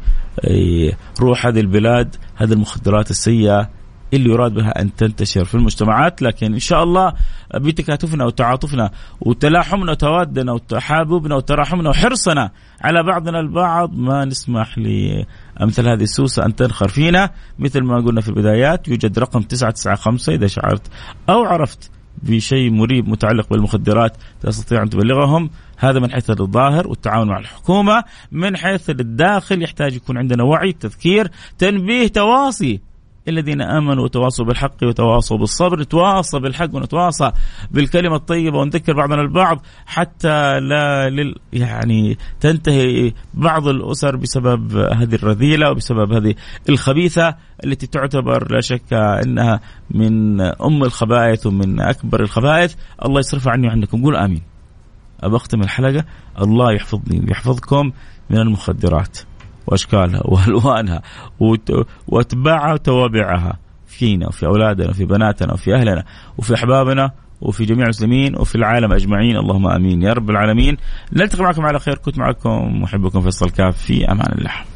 روح 1.20 1.46
هذه 1.46 1.60
البلاد 1.60 2.16
هذه 2.36 2.52
المخدرات 2.52 3.10
السيئة. 3.10 3.70
اللي 4.16 4.30
يراد 4.30 4.54
بها 4.54 4.80
أن 4.82 4.94
تنتشر 4.94 5.44
في 5.44 5.54
المجتمعات 5.54 6.22
لكن 6.22 6.52
إن 6.52 6.58
شاء 6.58 6.82
الله 6.82 7.12
بتكاتفنا 7.54 8.24
وتعاطفنا 8.24 8.90
وتلاحمنا 9.20 9.90
وتوادنا 9.90 10.52
وتحاببنا 10.52 11.34
وتراحمنا 11.34 11.90
وحرصنا 11.90 12.50
على 12.80 13.02
بعضنا 13.02 13.40
البعض 13.40 13.94
ما 13.94 14.24
نسمح 14.24 14.78
لامثال 14.78 15.88
هذه 15.88 16.02
السوسة 16.02 16.46
أن 16.46 16.56
تنخر 16.56 16.88
فينا. 16.88 17.30
مثل 17.58 17.80
ما 17.80 17.96
قلنا 17.96 18.20
في 18.20 18.28
البدايات 18.28 18.88
يوجد 18.88 19.18
رقم 19.18 19.42
995 19.42 20.34
إذا 20.34 20.46
شعرت 20.46 20.90
أو 21.28 21.44
عرفت 21.44 21.90
بشيء 22.22 22.70
مريب 22.70 23.08
متعلق 23.08 23.48
بالمخدرات 23.50 24.16
تستطيع 24.40 24.82
أن 24.82 24.90
تبلغهم. 24.90 25.50
هذا 25.76 26.00
من 26.00 26.10
حيث 26.10 26.30
الظاهر 26.30 26.88
والتعاون 26.88 27.28
مع 27.28 27.38
الحكومة 27.38 28.04
من 28.32 28.56
حيث 28.56 28.90
الداخل 28.90 29.62
يحتاج 29.62 29.94
يكون 29.94 30.18
عندنا 30.18 30.42
وعي 30.42 30.72
تذكير 30.72 31.30
تنبيه 31.58 32.08
تواصي 32.08 32.80
الذين 33.28 33.60
آمنوا 33.60 34.04
وتواصوا 34.04 34.44
بالحق 34.44 34.76
وتواصوا 34.82 35.38
بالصبر. 35.38 35.80
نتواصى 35.80 36.38
بالحق 36.38 36.74
ونتواصى 36.74 37.32
بالكلمة 37.70 38.16
الطيبة 38.16 38.58
ونذكر 38.58 38.92
بعضنا 38.92 39.22
البعض 39.22 39.66
حتى 39.86 40.60
لا 40.60 41.10
لل 41.10 41.34
يعني 41.52 42.18
تنتهي 42.40 43.12
بعض 43.34 43.68
الأسر 43.68 44.16
بسبب 44.16 44.76
هذه 44.76 45.14
الرذيلة 45.14 45.70
وبسبب 45.70 46.12
هذه 46.12 46.34
الخبيثة 46.68 47.36
التي 47.64 47.86
تعتبر 47.86 48.52
لا 48.52 48.60
شك 48.60 48.92
إنها 48.92 49.60
من 49.90 50.40
أم 50.40 50.84
الخبائث 50.84 51.46
ومن 51.46 51.80
أكبر 51.80 52.20
الخبائث. 52.20 52.74
الله 53.04 53.20
يصرفها 53.20 53.52
عني 53.52 53.68
وعنكم. 53.68 54.02
قول 54.02 54.16
آمين. 54.16 54.42
ابى 55.20 55.36
أختم 55.36 55.62
الحلقة. 55.62 56.04
الله 56.40 56.72
يحفظني 56.72 57.20
ويحفظكم 57.20 57.92
من 58.30 58.38
المخدرات. 58.38 59.18
وأشكالها 59.66 60.20
وألوانها 60.24 61.02
واتباعها 62.08 62.72
وتوابعها 62.72 63.58
فينا 63.86 64.28
وفي 64.28 64.46
أولادنا 64.46 64.88
وفي 64.90 65.04
بناتنا 65.04 65.52
وفي 65.52 65.74
أهلنا 65.74 66.04
وفي 66.38 66.54
أحبابنا 66.54 67.10
وفي 67.40 67.64
جميع 67.64 67.84
المسلمين 67.84 68.36
وفي 68.36 68.54
العالم 68.54 68.92
أجمعين. 68.92 69.36
اللهم 69.36 69.66
آمين. 69.66 70.02
يا 70.02 70.12
رب 70.12 70.30
العالمين. 70.30 70.76
نلتقي 71.12 71.42
معكم 71.42 71.66
على 71.66 71.78
خير. 71.78 71.98
كنت 71.98 72.18
معكم 72.18 72.82
محبكم 72.82 73.20
فيصل 73.20 73.50
كاف. 73.50 73.76
في 73.76 74.10
أمان 74.10 74.32
الله. 74.38 74.73